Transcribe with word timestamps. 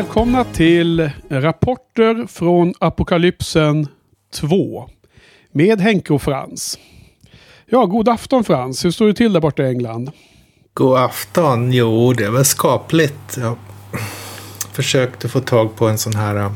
Välkomna 0.00 0.44
till 0.44 1.10
Rapporter 1.28 2.26
från 2.26 2.74
Apokalypsen 2.78 3.88
2. 4.34 4.88
Med 5.52 5.80
Henke 5.80 6.12
och 6.12 6.22
Frans. 6.22 6.78
Ja, 7.66 7.86
god 7.86 8.08
afton 8.08 8.44
Frans. 8.44 8.84
Hur 8.84 8.90
står 8.90 9.06
det 9.06 9.14
till 9.14 9.32
där 9.32 9.40
borta 9.40 9.62
i 9.62 9.66
England? 9.66 10.10
God 10.74 10.98
afton. 10.98 11.72
Jo, 11.72 12.12
det 12.12 12.24
är 12.24 12.30
väl 12.30 12.44
skapligt. 12.44 13.36
Jag 13.36 13.56
försökte 14.72 15.28
få 15.28 15.40
tag 15.40 15.76
på 15.76 15.88
en 15.88 15.98
sån 15.98 16.14
här 16.14 16.36
uh, 16.36 16.52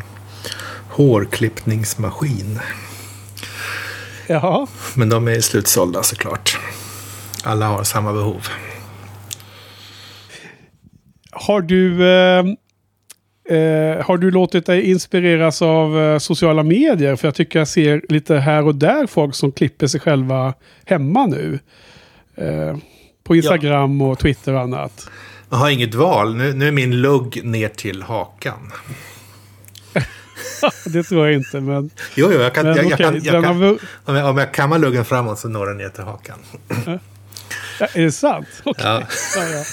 hårklippningsmaskin. 0.91 2.61
Ja. 4.27 4.67
Men 4.97 5.09
de 5.09 5.29
är 5.29 5.41
slutsålda 5.41 6.03
såklart. 6.03 6.59
Alla 7.45 7.67
har 7.67 7.83
samma 7.83 8.13
behov. 8.13 8.49
Har 11.31 11.61
du, 11.61 12.09
eh, 12.09 12.45
eh, 13.49 14.07
har 14.07 14.17
du 14.17 14.31
låtit 14.31 14.67
dig 14.67 14.91
inspireras 14.91 15.63
av 15.63 16.01
eh, 16.01 16.19
sociala 16.19 16.63
medier? 16.63 17.17
För 17.17 17.29
jag 17.29 17.35
tycker 17.35 17.59
jag 17.59 17.69
ser 17.69 18.03
lite 18.09 18.37
här 18.37 18.67
och 18.67 18.75
där 18.75 19.07
folk 19.07 19.35
som 19.35 19.53
klipper 19.53 19.87
sig 19.87 20.01
själva 20.01 20.55
hemma 20.85 21.27
nu. 21.27 21.59
Eh, 22.37 22.77
på 23.25 23.37
Instagram 23.37 24.01
ja. 24.01 24.07
och 24.07 24.19
Twitter 24.19 24.53
och 24.53 24.61
annat. 24.61 25.09
Jag 25.51 25.57
har 25.57 25.71
inget 25.71 25.95
val. 25.95 26.37
Nu, 26.37 26.53
nu 26.53 26.69
är 26.69 26.73
min 26.73 27.01
lugg 27.01 27.45
ner 27.45 27.69
till 27.69 28.03
hakan. 28.03 28.73
det 30.87 31.03
tror 31.03 31.27
jag 31.27 31.35
inte, 31.35 31.61
men... 31.61 31.91
Jo, 32.15 32.29
jo, 32.33 32.41
jag 32.41 32.55
kan, 32.55 32.67
men, 32.67 32.77
jag, 32.77 32.87
jag, 32.87 32.99
kan, 32.99 33.23
jag 33.23 33.45
kan, 33.45 33.79
om, 34.05 34.17
jag, 34.17 34.31
om 34.31 34.39
jag 34.39 34.55
kammar 34.55 34.79
luggen 34.79 35.05
framåt 35.05 35.39
så 35.39 35.49
når 35.49 35.67
den 35.67 35.77
ner 35.77 35.89
till 35.89 36.05
hakan. 36.05 36.39
Är 37.79 38.03
det 38.03 38.13
sant? 38.13 38.47
Okay. 38.65 38.85
Ja. 38.87 39.03
Ja, 39.37 39.65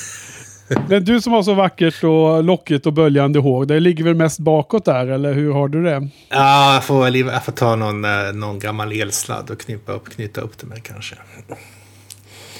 men 0.87 1.05
du 1.05 1.21
som 1.21 1.33
har 1.33 1.43
så 1.43 1.53
vackert 1.53 2.03
och 2.03 2.43
lockigt 2.43 2.85
och 2.85 2.93
böljande 2.93 3.39
hår, 3.39 3.65
det 3.65 3.79
ligger 3.79 4.03
väl 4.03 4.15
mest 4.15 4.39
bakåt 4.39 4.85
där, 4.85 5.07
eller 5.07 5.33
hur 5.33 5.53
har 5.53 5.67
du 5.67 5.83
det? 5.83 6.09
Ja, 6.29 6.73
jag 6.73 6.83
får, 6.83 7.17
jag 7.17 7.45
får 7.45 7.51
ta 7.51 7.75
någon, 7.75 8.05
eh, 8.05 8.33
någon 8.33 8.59
gammal 8.59 8.91
elsladd 8.91 9.49
och 9.49 9.59
knyta 9.59 9.91
upp, 9.91 10.09
knyta 10.09 10.41
upp 10.41 10.57
det 10.57 10.67
med 10.67 10.83
kanske. 10.83 11.15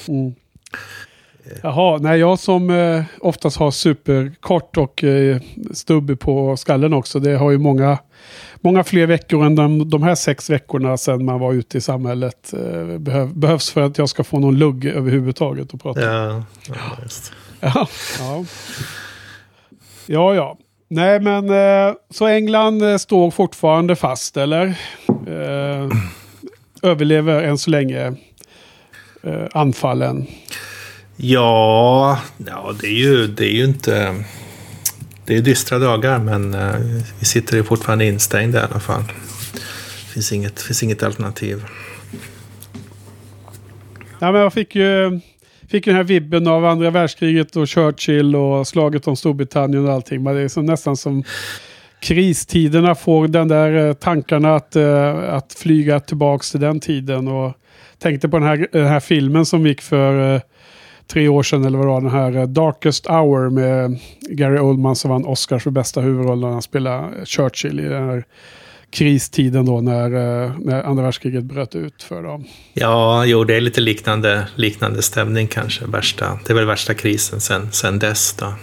Mm. 0.08 0.34
Jaha, 1.62 1.98
nej 1.98 2.20
jag 2.20 2.38
som 2.38 2.70
eh, 2.70 3.04
oftast 3.20 3.56
har 3.56 3.70
superkort 3.70 4.76
och 4.76 5.04
eh, 5.04 5.40
stubb 5.72 6.20
på 6.20 6.56
skallen 6.56 6.92
också. 6.92 7.18
Det 7.20 7.36
har 7.36 7.50
ju 7.50 7.58
många, 7.58 7.98
många 8.60 8.84
fler 8.84 9.06
veckor 9.06 9.44
än 9.46 9.54
de, 9.54 9.90
de 9.90 10.02
här 10.02 10.14
sex 10.14 10.50
veckorna 10.50 10.96
sedan 10.96 11.24
man 11.24 11.40
var 11.40 11.52
ute 11.52 11.78
i 11.78 11.80
samhället. 11.80 12.52
Eh, 12.52 12.98
behöv, 12.98 13.34
behövs 13.34 13.70
för 13.70 13.80
att 13.80 13.98
jag 13.98 14.08
ska 14.08 14.24
få 14.24 14.38
någon 14.38 14.58
lugg 14.58 14.84
överhuvudtaget 14.84 15.74
att 15.74 15.82
prata 15.82 16.00
Ja, 16.00 16.42
ja, 16.68 16.74
just. 17.02 17.32
ja, 17.60 17.88
ja. 18.18 18.44
ja, 20.06 20.34
ja. 20.34 20.56
Nej, 20.88 21.20
men 21.20 21.50
eh, 21.50 21.94
så 22.10 22.26
England 22.26 22.82
eh, 22.82 22.96
står 22.96 23.30
fortfarande 23.30 23.96
fast, 23.96 24.36
eller? 24.36 24.66
Eh, 25.26 25.88
överlever 26.82 27.42
än 27.42 27.58
så 27.58 27.70
länge 27.70 28.14
eh, 29.22 29.46
anfallen. 29.52 30.26
Ja, 31.16 32.20
ja 32.46 32.74
det, 32.80 32.86
är 32.86 32.98
ju, 32.98 33.26
det 33.26 33.44
är 33.44 33.52
ju 33.52 33.64
inte... 33.64 34.24
Det 35.24 35.36
är 35.36 35.40
dystra 35.40 35.78
dagar, 35.78 36.18
men 36.18 36.54
eh, 36.54 36.74
vi 37.18 37.26
sitter 37.26 37.56
ju 37.56 37.62
fortfarande 37.62 38.04
instängda 38.04 38.60
i 38.60 38.62
alla 38.62 38.80
fall. 38.80 39.02
Det 39.52 40.12
finns 40.12 40.32
inget, 40.32 40.62
finns 40.62 40.82
inget 40.82 41.02
alternativ. 41.02 41.64
Ja, 44.18 44.32
men 44.32 44.40
jag 44.40 44.52
fick 44.52 44.74
ju, 44.74 45.20
fick 45.68 45.86
ju 45.86 45.92
den 45.92 45.96
här 45.96 46.04
vibben 46.04 46.46
av 46.46 46.64
andra 46.64 46.90
världskriget 46.90 47.56
och 47.56 47.68
Churchill 47.68 48.36
och 48.36 48.66
slaget 48.66 49.08
om 49.08 49.16
Storbritannien 49.16 49.86
och 49.86 49.92
allting. 49.92 50.22
Men 50.22 50.34
det 50.34 50.40
är 50.40 50.48
så, 50.48 50.62
nästan 50.62 50.96
som 50.96 51.24
kristiderna 52.00 52.94
får 52.94 53.28
den 53.28 53.48
där 53.48 53.88
eh, 53.88 53.92
tankarna 53.92 54.54
att, 54.54 54.76
eh, 54.76 55.34
att 55.34 55.52
flyga 55.52 56.00
tillbaka 56.00 56.42
till 56.50 56.60
den 56.60 56.80
tiden. 56.80 57.28
Och 57.28 57.52
tänkte 57.98 58.28
på 58.28 58.38
den 58.38 58.48
här, 58.48 58.68
den 58.72 58.86
här 58.86 59.00
filmen 59.00 59.46
som 59.46 59.66
gick 59.66 59.82
för 59.82 60.42
tre 61.12 61.28
år 61.28 61.42
sedan 61.42 61.64
eller 61.64 61.78
vad 61.78 61.86
det 61.86 61.90
var, 61.90 62.00
den 62.00 62.10
här 62.10 62.36
eh, 62.36 62.46
Darkest 62.46 63.06
Hour 63.06 63.50
med 63.50 63.98
Gary 64.20 64.58
Oldman 64.58 64.96
som 64.96 65.10
vann 65.10 65.24
Oscar 65.24 65.58
för 65.58 65.70
bästa 65.70 66.00
huvudroll 66.00 66.40
när 66.40 66.48
han 66.48 66.62
spelade 66.62 67.26
Churchill 67.26 67.80
i 67.80 67.88
den 67.88 68.08
här 68.08 68.24
kristiden 68.90 69.66
då 69.66 69.80
när, 69.80 70.04
eh, 70.04 70.52
när 70.58 70.82
andra 70.82 71.02
världskriget 71.02 71.44
bröt 71.44 71.74
ut 71.74 72.02
för 72.02 72.22
dem. 72.22 72.44
Ja, 72.72 73.24
jo, 73.24 73.44
det 73.44 73.56
är 73.56 73.60
lite 73.60 73.80
liknande, 73.80 74.48
liknande 74.54 75.02
stämning 75.02 75.46
kanske. 75.46 75.86
Värsta, 75.86 76.38
det 76.46 76.52
är 76.52 76.54
väl 76.54 76.66
värsta 76.66 76.94
krisen 76.94 77.40
sen, 77.40 77.72
sen 77.72 77.98
dess 77.98 78.32
då. 78.32 78.54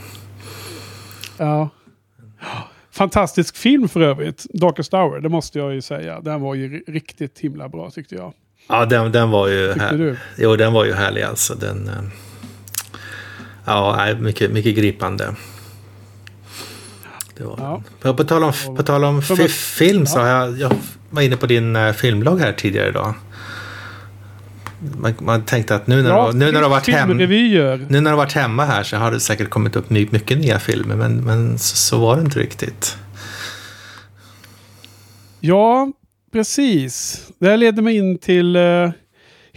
Ja. 1.38 1.70
Fantastisk 2.92 3.58
film 3.58 3.90
för 3.90 4.02
övrigt, 4.02 4.46
Darkest 4.54 4.92
Hour, 4.92 5.20
det 5.20 5.30
måste 5.30 5.60
jag 5.60 5.74
ju 5.74 5.82
säga. 5.82 6.22
Den 6.22 6.42
var 6.42 6.56
ju 6.56 6.84
riktigt 6.88 7.40
himla 7.40 7.70
bra 7.70 7.90
tyckte 7.90 8.16
jag. 8.16 8.34
Ja, 8.68 8.86
den, 8.86 9.12
den 9.12 9.30
var 9.30 9.48
ju... 9.48 9.68
Tyckte 9.68 9.86
här, 9.86 9.98
du? 9.98 10.18
Jo, 10.38 10.56
den 10.56 10.74
var 10.74 10.86
ju 10.86 10.94
härlig 10.94 11.22
alltså. 11.22 11.56
Den, 11.56 11.88
eh, 11.88 11.94
Ja, 13.70 14.16
mycket, 14.20 14.52
mycket 14.52 14.76
gripande. 14.76 15.36
Det 17.38 17.44
var 17.44 17.82
ja. 18.02 18.14
På 18.14 18.24
tal 18.24 18.44
om, 18.44 18.54
på 18.78 18.84
tal 18.84 19.04
om 19.04 19.22
film 19.50 20.06
så 20.06 20.20
har 20.20 20.28
jag, 20.28 20.60
jag 20.60 20.72
var 21.10 21.22
inne 21.22 21.38
på 21.38 21.46
din 21.46 21.76
uh, 21.76 21.94
filmblogg 21.94 22.40
här 22.40 22.54
tidigare 22.54 22.90
idag. 22.90 23.14
Man, 24.98 25.14
man 25.20 25.46
tänkte 25.46 25.76
att 25.76 25.88
nu 25.88 26.04
när, 26.04 26.10
ja, 26.10 26.30
du, 26.32 26.38
nu, 26.38 26.52
när 26.52 26.62
du 26.62 26.70
varit 26.70 26.88
hem, 26.88 27.18
nu 27.18 28.02
när 28.02 28.12
du 28.12 28.18
varit 28.18 28.34
hemma 28.34 28.66
här 28.66 28.84
så 28.84 28.98
har 28.98 29.12
det 29.12 29.20
säkert 29.20 29.50
kommit 29.50 29.76
upp 29.76 29.90
mycket 29.90 30.38
nya 30.38 30.60
filmer. 30.60 30.96
Men, 30.96 31.18
men 31.18 31.60
så, 31.60 31.76
så 31.76 32.00
var 32.00 32.16
det 32.16 32.22
inte 32.22 32.40
riktigt. 32.40 32.98
Ja, 35.40 35.92
precis. 36.32 37.22
Det 37.40 37.50
här 37.50 37.58
leder 37.58 37.82
mig 37.82 37.96
in 37.96 38.18
till 38.18 38.56
uh, 38.56 38.92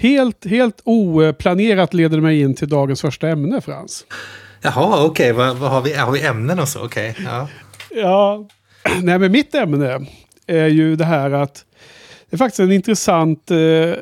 Helt, 0.03 0.45
helt 0.45 0.81
oplanerat 0.85 1.95
leder 1.95 2.21
mig 2.21 2.41
in 2.41 2.55
till 2.55 2.69
dagens 2.69 3.01
första 3.01 3.29
ämne, 3.29 3.61
Frans. 3.61 4.05
Jaha, 4.63 5.05
okej. 5.05 5.33
Okay. 5.33 5.47
Vad, 5.47 5.57
vad, 5.57 5.71
har, 5.71 5.83
vi, 5.83 5.95
har 5.95 6.13
vi 6.13 6.27
ämnen 6.27 6.59
och 6.59 6.69
så? 6.69 6.85
Okej. 6.85 7.11
Okay. 7.11 7.25
Ja. 7.25 7.49
ja, 7.91 8.49
nej 9.03 9.19
men 9.19 9.33
mitt 9.33 9.55
ämne 9.55 10.07
är 10.47 10.67
ju 10.67 10.97
det 10.97 11.05
här 11.05 11.31
att 11.31 11.65
det 12.31 12.37
är 12.37 12.39
faktiskt 12.39 12.61
en 12.61 12.73
intressant 12.73 13.51
eh, 13.51 13.95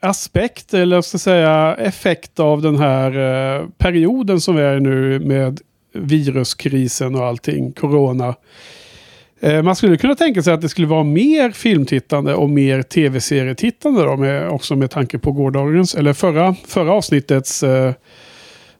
aspekt, 0.00 0.74
eller 0.74 1.02
ska 1.02 1.18
säga 1.18 1.74
effekt 1.74 2.40
av 2.40 2.62
den 2.62 2.78
här 2.78 3.10
eh, 3.10 3.66
perioden 3.78 4.40
som 4.40 4.56
vi 4.56 4.62
är 4.62 4.80
nu 4.80 5.18
med 5.18 5.60
viruskrisen 5.92 7.14
och 7.14 7.26
allting, 7.26 7.72
corona. 7.72 8.34
Eh, 9.40 9.62
man 9.62 9.76
skulle 9.76 9.96
kunna 9.96 10.14
tänka 10.14 10.42
sig 10.42 10.52
att 10.52 10.60
det 10.60 10.68
skulle 10.68 10.86
vara 10.86 11.04
mer 11.04 11.50
filmtittande 11.50 12.34
och 12.34 12.50
mer 12.50 12.82
tv-serietittande 12.82 14.02
då, 14.02 14.16
med, 14.16 14.48
också 14.48 14.76
med 14.76 14.90
tanke 14.90 15.18
på 15.18 15.32
gårdagens, 15.32 15.94
eller 15.94 16.12
förra, 16.12 16.54
förra 16.66 16.92
avsnittets 16.92 17.62
eh, 17.62 17.92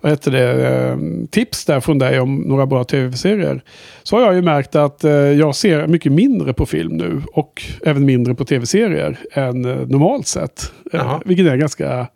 vad 0.00 0.12
heter 0.12 0.30
det, 0.30 0.68
eh, 0.68 0.98
tips 1.30 1.64
där 1.64 1.80
från 1.80 1.98
dig 1.98 2.20
om 2.20 2.36
några 2.36 2.66
bra 2.66 2.84
tv-serier. 2.84 3.62
Så 4.02 4.16
har 4.16 4.22
jag 4.22 4.34
ju 4.34 4.42
märkt 4.42 4.74
att 4.74 5.04
eh, 5.04 5.12
jag 5.12 5.54
ser 5.54 5.86
mycket 5.86 6.12
mindre 6.12 6.52
på 6.52 6.66
film 6.66 6.96
nu 6.96 7.22
och 7.32 7.62
även 7.84 8.04
mindre 8.04 8.34
på 8.34 8.44
tv-serier 8.44 9.18
än 9.32 9.64
eh, 9.64 9.76
normalt 9.76 10.26
sett. 10.26 10.72
Eh, 10.92 11.20
vilket 11.24 11.46
är 11.46 11.56
ganska 11.56 12.06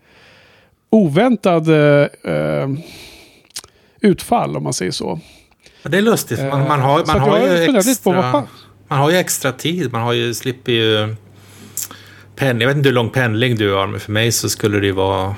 oväntad 0.91 1.67
utfall 4.01 4.57
om 4.57 4.63
man 4.63 4.73
säger 4.73 4.93
så. 4.93 5.21
Det 5.83 5.99
är 5.99 6.03
lustigt. 6.03 6.41
Man, 6.41 6.69
man 6.69 6.81
har, 6.81 7.07
man 7.07 7.21
har 7.21 7.39
ju 7.39 7.77
extra, 7.77 8.13
man 8.89 8.99
har 8.99 9.11
ju 9.11 9.17
extra 9.17 9.53
tid. 9.53 9.93
Man 9.93 10.03
har 10.03 10.13
ju, 10.13 10.35
slipper 10.35 10.73
ju 10.73 11.17
pendling. 12.37 12.61
Jag 12.61 12.69
vet 12.69 12.77
inte 12.77 12.89
hur 12.89 12.95
lång 12.95 13.11
pendling 13.11 13.57
du 13.57 13.75
har, 13.75 13.87
men 13.87 14.01
för 14.01 14.13
mig 14.13 14.33
så 14.33 14.49
skulle 14.49 14.81
det 14.81 14.87
ju 14.87 14.93
vara 14.93 15.35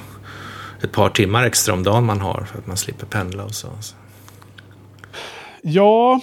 ett 0.82 0.93
par 0.93 1.08
timmar 1.08 1.44
extra 1.44 1.75
om 1.75 1.82
dagen 1.82 2.05
man 2.05 2.20
har 2.20 2.46
för 2.52 2.58
att 2.58 2.67
man 2.67 2.76
slipper 2.76 3.06
pendla 3.06 3.44
och 3.44 3.55
så. 3.55 3.69
Ja, 5.62 6.20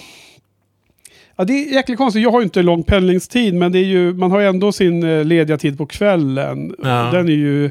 Ja, 1.36 1.44
det 1.44 1.52
är 1.52 1.72
jäkligt 1.72 1.98
konstigt. 1.98 2.22
Jag 2.22 2.30
har 2.30 2.40
ju 2.40 2.44
inte 2.44 2.62
lång 2.62 2.82
pendlingstid, 2.82 3.54
men 3.54 3.72
det 3.72 3.78
är 3.78 3.84
ju, 3.84 4.14
man 4.14 4.30
har 4.30 4.40
ju 4.40 4.46
ändå 4.46 4.72
sin 4.72 5.02
eh, 5.02 5.24
lediga 5.24 5.58
tid 5.58 5.78
på 5.78 5.86
kvällen. 5.86 6.74
Ja. 6.82 7.10
Den 7.12 7.28
är 7.28 7.32
ju 7.32 7.70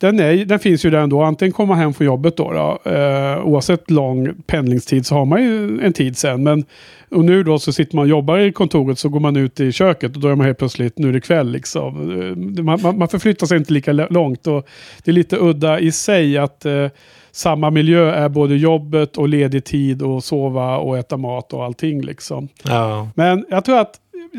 den, 0.00 0.20
är, 0.20 0.44
den 0.44 0.58
finns 0.58 0.84
ju 0.84 0.90
där 0.90 0.98
ändå. 0.98 1.22
Antingen 1.22 1.52
komma 1.52 1.74
hem 1.74 1.94
från 1.94 2.06
jobbet 2.06 2.36
då. 2.36 2.52
då 2.52 2.90
eh, 2.90 3.46
oavsett 3.46 3.90
lång 3.90 4.34
pendlingstid 4.46 5.06
så 5.06 5.14
har 5.14 5.24
man 5.24 5.42
ju 5.42 5.80
en 5.80 5.92
tid 5.92 6.16
sen. 6.16 6.42
Men 6.42 6.64
och 7.10 7.24
nu 7.24 7.42
då 7.42 7.58
så 7.58 7.72
sitter 7.72 7.96
man 7.96 8.02
och 8.02 8.08
jobbar 8.08 8.38
i 8.38 8.52
kontoret 8.52 8.98
så 8.98 9.08
går 9.08 9.20
man 9.20 9.36
ut 9.36 9.60
i 9.60 9.72
köket 9.72 10.16
och 10.16 10.22
då 10.22 10.28
är 10.28 10.34
man 10.34 10.46
helt 10.46 10.58
plötsligt, 10.58 10.98
nu 10.98 11.08
är 11.08 11.12
det 11.12 11.20
kväll 11.20 11.50
liksom. 11.50 12.20
Eh, 12.20 12.62
man, 12.64 12.82
man, 12.82 12.98
man 12.98 13.08
förflyttar 13.08 13.46
sig 13.46 13.58
inte 13.58 13.72
lika 13.72 13.92
långt 13.92 14.46
och 14.46 14.68
det 15.04 15.10
är 15.10 15.12
lite 15.12 15.36
udda 15.36 15.80
i 15.80 15.92
sig 15.92 16.38
att 16.38 16.64
eh, 16.64 16.86
samma 17.30 17.70
miljö 17.70 18.10
är 18.10 18.28
både 18.28 18.56
jobbet 18.56 19.16
och 19.16 19.28
ledig 19.28 19.64
tid 19.64 20.02
och 20.02 20.24
sova 20.24 20.76
och 20.76 20.98
äta 20.98 21.16
mat 21.16 21.52
och 21.52 21.64
allting 21.64 22.02
liksom. 22.02 22.48
Ja. 22.64 23.08
Men 23.14 23.44
jag 23.50 23.64
tror 23.64 23.78
att 23.78 23.94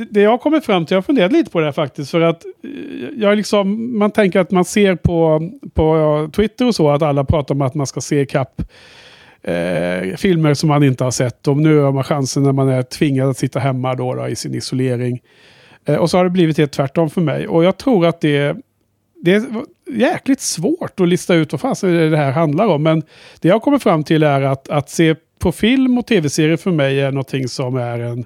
det 0.09 0.21
jag 0.21 0.29
har 0.29 0.37
kommit 0.37 0.65
fram 0.65 0.85
till, 0.85 0.93
jag 0.93 0.97
har 0.97 1.03
funderat 1.03 1.31
lite 1.31 1.51
på 1.51 1.59
det 1.59 1.65
här 1.65 1.71
faktiskt, 1.71 2.11
för 2.11 2.21
att 2.21 2.45
eh, 2.45 2.71
jag 3.17 3.37
liksom, 3.37 3.97
man 3.99 4.11
tänker 4.11 4.39
att 4.39 4.51
man 4.51 4.65
ser 4.65 4.95
på, 4.95 5.49
på 5.73 6.29
Twitter 6.35 6.67
och 6.67 6.75
så, 6.75 6.89
att 6.89 7.01
alla 7.01 7.23
pratar 7.23 7.55
om 7.55 7.61
att 7.61 7.75
man 7.75 7.87
ska 7.87 8.01
se 8.01 8.25
kapp 8.25 8.61
eh, 9.43 10.15
filmer 10.17 10.53
som 10.53 10.69
man 10.69 10.83
inte 10.83 11.03
har 11.03 11.11
sett. 11.11 11.47
Och 11.47 11.57
nu 11.57 11.79
har 11.79 11.91
man 11.91 12.03
chansen 12.03 12.43
när 12.43 12.51
man 12.51 12.69
är 12.69 12.83
tvingad 12.83 13.29
att 13.29 13.37
sitta 13.37 13.59
hemma 13.59 13.95
då, 13.95 14.13
då 14.15 14.27
i 14.27 14.35
sin 14.35 14.55
isolering. 14.55 15.21
Eh, 15.85 15.95
och 15.95 16.09
så 16.09 16.17
har 16.17 16.23
det 16.23 16.29
blivit 16.29 16.57
helt 16.57 16.71
tvärtom 16.71 17.09
för 17.09 17.21
mig. 17.21 17.47
Och 17.47 17.63
jag 17.63 17.77
tror 17.77 18.05
att 18.05 18.21
det, 18.21 18.55
det 19.21 19.33
är 19.33 19.43
jäkligt 19.91 20.41
svårt 20.41 20.99
att 20.99 21.07
lista 21.07 21.35
ut 21.35 21.51
vad 21.51 21.61
fasen 21.61 22.11
det 22.11 22.17
här 22.17 22.31
handlar 22.31 22.67
om. 22.67 22.83
Men 22.83 23.03
det 23.39 23.47
jag 23.47 23.61
kommer 23.61 23.79
fram 23.79 24.03
till 24.03 24.23
är 24.23 24.41
att, 24.41 24.69
att 24.69 24.89
se 24.89 25.15
på 25.39 25.51
film 25.51 25.97
och 25.97 26.07
tv-serier 26.07 26.57
för 26.57 26.71
mig 26.71 26.99
är 26.99 27.11
någonting 27.11 27.47
som 27.47 27.75
är 27.75 27.99
en 27.99 28.25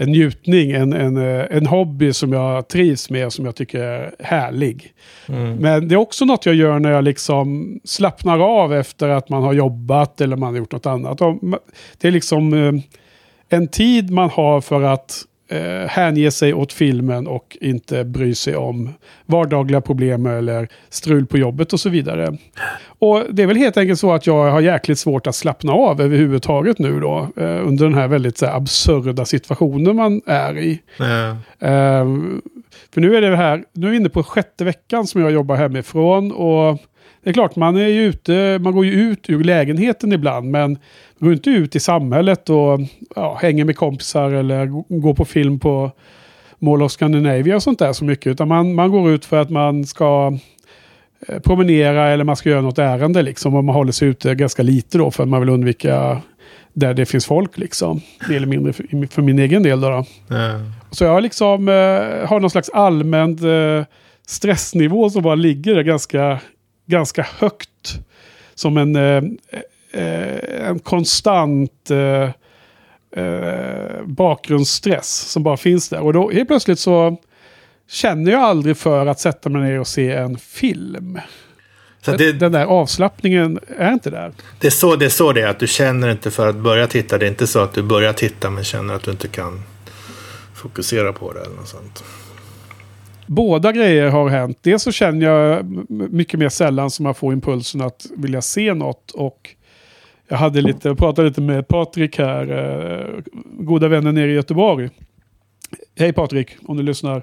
en 0.00 0.10
njutning, 0.10 0.70
en, 0.70 0.92
en, 0.92 1.16
eh, 1.16 1.46
en 1.50 1.66
hobby 1.66 2.12
som 2.12 2.32
jag 2.32 2.68
trivs 2.68 3.10
med 3.10 3.32
som 3.32 3.44
jag 3.44 3.56
tycker 3.56 3.80
är 3.80 4.14
härlig. 4.18 4.92
Mm. 5.28 5.56
Men 5.56 5.88
det 5.88 5.94
är 5.94 5.96
också 5.96 6.24
något 6.24 6.46
jag 6.46 6.54
gör 6.54 6.78
när 6.78 6.90
jag 6.90 7.04
liksom 7.04 7.78
slappnar 7.84 8.38
av 8.38 8.74
efter 8.74 9.08
att 9.08 9.28
man 9.28 9.42
har 9.42 9.52
jobbat 9.52 10.20
eller 10.20 10.36
man 10.36 10.52
har 10.52 10.58
gjort 10.58 10.72
något 10.72 10.86
annat. 10.86 11.18
Det 11.98 12.08
är 12.08 12.12
liksom 12.12 12.52
eh, 12.52 12.72
en 13.48 13.68
tid 13.68 14.10
man 14.10 14.30
har 14.30 14.60
för 14.60 14.82
att 14.82 15.24
eh, 15.48 15.88
hänge 15.88 16.30
sig 16.30 16.54
åt 16.54 16.72
filmen 16.72 17.26
och 17.26 17.56
inte 17.60 18.04
bry 18.04 18.34
sig 18.34 18.56
om 18.56 18.94
vardagliga 19.26 19.80
problem 19.80 20.26
eller 20.26 20.68
strul 20.88 21.26
på 21.26 21.38
jobbet 21.38 21.72
och 21.72 21.80
så 21.80 21.88
vidare. 21.88 22.36
Och 22.98 23.24
det 23.30 23.42
är 23.42 23.46
väl 23.46 23.56
helt 23.56 23.76
enkelt 23.76 24.00
så 24.00 24.12
att 24.12 24.26
jag 24.26 24.50
har 24.50 24.60
jäkligt 24.60 24.98
svårt 24.98 25.26
att 25.26 25.34
slappna 25.34 25.72
av 25.72 26.00
överhuvudtaget 26.00 26.78
nu 26.78 27.00
då. 27.00 27.28
Eh, 27.36 27.66
under 27.66 27.84
den 27.84 27.94
här 27.94 28.08
väldigt 28.08 28.38
så 28.38 28.46
här, 28.46 28.56
absurda 28.56 29.24
situationen 29.24 29.96
man 29.96 30.22
är 30.26 30.58
i. 30.58 30.80
Mm. 31.00 31.30
Eh, 31.58 32.30
för 32.94 33.00
nu 33.00 33.16
är 33.16 33.20
det 33.20 33.36
här, 33.36 33.64
nu 33.72 33.86
är 33.86 33.90
vi 33.90 33.96
inne 33.96 34.08
på 34.08 34.22
sjätte 34.22 34.64
veckan 34.64 35.06
som 35.06 35.20
jag 35.20 35.30
jobbar 35.30 35.56
hemifrån. 35.56 36.32
Och 36.32 36.78
det 37.28 37.32
är 37.32 37.34
klart, 37.34 37.56
man 37.56 37.76
är 37.76 37.88
ju 37.88 38.04
ute, 38.04 38.58
man 38.60 38.72
går 38.72 38.86
ju 38.86 38.92
ut 38.92 39.30
ur 39.30 39.44
lägenheten 39.44 40.12
ibland, 40.12 40.50
men 40.50 40.70
man 41.18 41.28
går 41.28 41.32
inte 41.32 41.50
ut 41.50 41.76
i 41.76 41.80
samhället 41.80 42.50
och 42.50 42.80
ja, 43.16 43.38
hänger 43.42 43.64
med 43.64 43.76
kompisar 43.76 44.30
eller 44.30 44.66
går 45.00 45.14
på 45.14 45.24
film 45.24 45.58
på 45.58 45.90
Mall 46.58 46.82
of 46.82 46.92
Scandinavia 46.92 47.56
och 47.56 47.62
sånt 47.62 47.78
där 47.78 47.92
så 47.92 48.04
mycket. 48.04 48.26
Utan 48.26 48.48
man, 48.48 48.74
man 48.74 48.90
går 48.90 49.10
ut 49.10 49.24
för 49.24 49.40
att 49.40 49.50
man 49.50 49.86
ska 49.86 50.38
eh, 51.28 51.38
promenera 51.38 52.08
eller 52.08 52.24
man 52.24 52.36
ska 52.36 52.50
göra 52.50 52.60
något 52.60 52.78
ärende 52.78 53.22
liksom. 53.22 53.54
Och 53.54 53.64
man 53.64 53.74
håller 53.74 53.92
sig 53.92 54.08
ute 54.08 54.34
ganska 54.34 54.62
lite 54.62 54.98
då 54.98 55.10
för 55.10 55.22
att 55.22 55.28
man 55.28 55.40
vill 55.40 55.48
undvika 55.48 56.20
där 56.72 56.94
det 56.94 57.06
finns 57.06 57.26
folk 57.26 57.58
liksom. 57.58 58.00
Mer 58.28 58.36
eller 58.36 58.46
mindre 58.46 58.72
för, 58.72 59.14
för 59.14 59.22
min 59.22 59.38
egen 59.38 59.62
del 59.62 59.80
då. 59.80 59.90
då. 59.90 60.04
Mm. 60.34 60.72
Så 60.90 61.04
jag 61.04 61.22
liksom 61.22 61.68
eh, 61.68 62.28
har 62.28 62.40
någon 62.40 62.50
slags 62.50 62.70
allmän 62.70 63.30
eh, 63.78 63.84
stressnivå 64.26 65.10
som 65.10 65.22
bara 65.22 65.34
ligger 65.34 65.74
där 65.74 65.82
ganska 65.82 66.40
ganska 66.88 67.26
högt. 67.38 67.98
Som 68.54 68.76
en, 68.76 68.96
eh, 68.96 69.22
eh, 69.92 70.68
en 70.68 70.78
konstant 70.78 71.90
eh, 71.90 72.30
bakgrundsstress 74.04 75.08
som 75.08 75.42
bara 75.42 75.56
finns 75.56 75.88
där. 75.88 76.00
Och 76.00 76.12
då 76.12 76.30
helt 76.30 76.48
plötsligt 76.48 76.78
så 76.78 77.16
känner 77.90 78.32
jag 78.32 78.40
aldrig 78.40 78.76
för 78.76 79.06
att 79.06 79.20
sätta 79.20 79.48
mig 79.48 79.62
ner 79.62 79.80
och 79.80 79.86
se 79.86 80.12
en 80.12 80.38
film. 80.38 81.20
Så 82.00 82.16
det, 82.16 82.32
den 82.32 82.52
där 82.52 82.64
avslappningen 82.64 83.58
är 83.78 83.92
inte 83.92 84.10
där. 84.10 84.32
Det 84.60 84.66
är, 84.66 84.70
så, 84.70 84.96
det 84.96 85.04
är 85.04 85.08
så 85.08 85.32
det 85.32 85.42
är, 85.42 85.46
att 85.46 85.58
du 85.58 85.66
känner 85.66 86.10
inte 86.10 86.30
för 86.30 86.48
att 86.48 86.56
börja 86.56 86.86
titta. 86.86 87.18
Det 87.18 87.26
är 87.26 87.30
inte 87.30 87.46
så 87.46 87.58
att 87.58 87.72
du 87.72 87.82
börjar 87.82 88.12
titta 88.12 88.50
men 88.50 88.64
känner 88.64 88.94
att 88.94 89.02
du 89.02 89.10
inte 89.10 89.28
kan 89.28 89.62
fokusera 90.54 91.12
på 91.12 91.32
det 91.32 91.40
eller 91.40 91.56
något 91.56 91.68
sånt. 91.68 92.04
Båda 93.28 93.72
grejer 93.72 94.10
har 94.10 94.28
hänt. 94.28 94.58
Dels 94.62 94.82
så 94.82 94.92
känner 94.92 95.26
jag 95.26 95.66
mycket 96.10 96.40
mer 96.40 96.48
sällan 96.48 96.90
som 96.90 97.06
jag 97.06 97.16
får 97.16 97.32
impulsen 97.32 97.80
att 97.80 98.06
vilja 98.16 98.42
se 98.42 98.74
något. 98.74 99.10
Och 99.10 99.54
jag 100.28 100.36
hade 100.36 100.60
lite, 100.60 100.94
pratade 100.94 101.28
lite 101.28 101.40
med 101.40 101.68
Patrik 101.68 102.18
här, 102.18 102.50
eh, 102.50 103.34
goda 103.44 103.88
vänner 103.88 104.12
nere 104.12 104.30
i 104.30 104.34
Göteborg. 104.34 104.90
Hej 105.98 106.12
Patrik, 106.12 106.56
om 106.66 106.76
du 106.76 106.82
lyssnar 106.82 107.22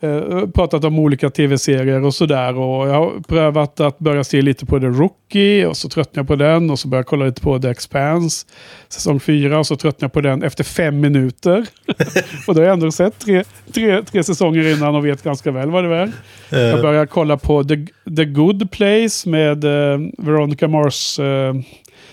eh, 0.00 0.46
pratat 0.46 0.84
om 0.84 0.98
olika 0.98 1.30
tv-serier 1.30 2.04
och 2.04 2.14
sådär. 2.14 2.58
Och 2.58 2.88
jag 2.88 2.94
har 2.94 3.22
prövat 3.28 3.80
att 3.80 3.98
börja 3.98 4.24
se 4.24 4.42
lite 4.42 4.66
på 4.66 4.80
The 4.80 4.86
Rookie 4.86 5.66
och 5.66 5.76
så 5.76 5.88
tröttnade 5.88 6.20
jag 6.20 6.26
på 6.26 6.36
den. 6.36 6.70
Och 6.70 6.78
så 6.78 6.88
började 6.88 7.00
jag 7.00 7.06
kolla 7.06 7.24
lite 7.24 7.40
på 7.40 7.58
The 7.58 7.68
Expanse. 7.68 8.46
Säsong 8.88 9.20
4 9.20 9.58
och 9.58 9.66
så 9.66 9.76
tröttnade 9.76 10.04
jag 10.04 10.12
på 10.12 10.20
den 10.20 10.42
efter 10.42 10.64
fem 10.64 11.00
minuter. 11.00 11.66
och 12.46 12.54
då 12.54 12.60
har 12.60 12.66
jag 12.66 12.72
ändå 12.72 12.92
sett 12.92 13.18
tre, 13.18 13.44
tre, 13.74 14.02
tre 14.02 14.24
säsonger 14.24 14.76
innan 14.76 14.94
och 14.94 15.06
vet 15.06 15.22
ganska 15.22 15.50
väl 15.50 15.70
vad 15.70 15.84
det 15.84 15.96
är. 15.96 16.12
Jag 16.50 16.82
började 16.82 17.06
kolla 17.06 17.36
på 17.36 17.64
The, 17.64 17.86
The 18.16 18.24
Good 18.24 18.70
Place 18.70 19.28
med 19.28 19.64
uh, 19.64 20.08
Veronica 20.18 20.68
Mars. 20.68 21.18
Uh, 21.18 21.54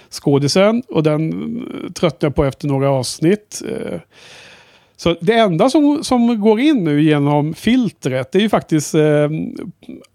skådisen 0.10 0.84
och 0.90 1.04
den 1.04 1.32
tröttnade 2.00 2.26
jag 2.26 2.36
på 2.36 2.46
efter 2.46 2.68
några 2.68 2.90
avsnitt. 2.90 3.62
Så 4.98 5.16
det 5.22 5.34
enda 5.34 5.70
som, 5.70 6.04
som 6.04 6.42
går 6.42 6.60
in 6.60 6.84
nu 6.84 7.02
genom 7.02 7.54
filtret 7.54 8.32
det 8.32 8.38
är 8.38 8.42
ju 8.42 8.50
faktiskt 8.50 8.96
eh, 8.96 9.30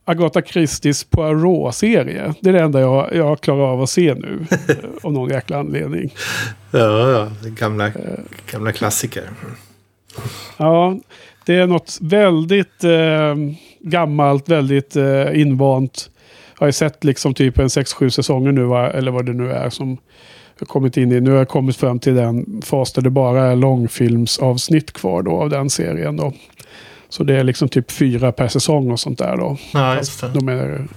Agatha 0.05 0.43
Christies 0.43 1.05
Poirot-serie. 1.05 2.35
Det 2.41 2.49
är 2.49 2.53
det 2.53 2.61
enda 2.61 2.81
jag, 2.81 3.15
jag 3.15 3.41
klarar 3.41 3.73
av 3.73 3.83
att 3.83 3.91
se 3.91 4.15
nu. 4.15 4.47
eh, 4.69 4.77
av 5.03 5.13
någon 5.13 5.31
jäkla 5.31 5.59
anledning. 5.59 6.15
Ja, 6.75 7.11
ja. 7.11 7.31
Gamla, 7.49 7.91
gamla 8.53 8.73
klassiker. 8.73 9.31
Ja, 10.57 10.99
det 11.47 11.55
är 11.55 11.67
något 11.67 11.99
väldigt 12.01 12.85
eh, 12.85 13.35
gammalt, 13.81 14.49
väldigt 14.49 14.97
eh, 14.97 15.41
invant. 15.41 16.11
Jag 16.55 16.61
har 16.65 16.69
ju 16.69 16.73
sett 16.73 17.05
liksom 17.05 17.35
typ 17.35 17.59
en 17.59 17.69
6-7 17.69 18.09
säsonger 18.09 18.53
nu, 18.53 18.63
eller 18.99 19.11
vad 19.11 19.27
det 19.27 19.33
nu 19.33 19.53
är, 19.53 19.71
som 19.71 19.99
kommit 20.69 20.97
in 20.97 21.13
i. 21.13 21.21
Nu 21.21 21.31
har 21.31 21.39
jag 21.39 21.49
kommit 21.49 21.77
fram 21.77 21.99
till 21.99 22.15
den 22.15 22.63
fas 22.65 22.93
där 22.93 23.03
det 23.03 23.11
bara 23.11 23.43
är 23.45 23.57
långfilmsavsnitt 23.57 24.93
kvar 24.93 25.23
då 25.23 25.31
av 25.31 25.51
den 25.51 25.71
serien. 25.71 26.17
Då. 26.17 26.33
Så 27.09 27.25
det 27.25 27.35
är 27.35 27.45
liksom 27.45 27.69
typ 27.69 27.91
fyra 27.91 28.33
per 28.33 28.49
säsong 28.49 28.91
och 28.91 29.01
sånt 29.01 29.19
där 29.19 29.37
då. 29.37 29.57
Ja. 29.73 30.01
De 30.35 30.49
är 30.49 30.89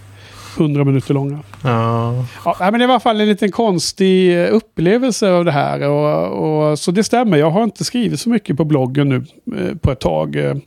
hundra 0.58 0.84
minuter 0.84 1.13
långa. 1.13 1.39
Ja. 1.63 2.25
ja. 2.46 2.56
men 2.60 2.80
det 2.80 2.88
var 2.88 2.94
i 2.94 2.94
alla 2.94 3.00
fall 3.00 3.22
en 3.22 3.28
liten 3.28 3.51
konstig 3.51 4.48
upplevelse 4.48 5.32
av 5.32 5.46
det 5.46 5.51
här. 5.51 5.89
Och, 5.89 6.70
och, 6.70 6.80
så 6.80 6.92
det 6.92 7.04
stämmer, 7.04 7.38
jag 7.38 7.51
har 7.51 7.63
inte 7.63 7.84
skrivit 7.84 8.20
så 8.20 8.30
mycket 8.30 8.58
på 8.58 8.66
bloggen 8.66 9.10
nu 9.10 9.25
eh, 9.60 9.75
på 9.78 9.92
ett 9.92 10.00
tag. 10.00 10.62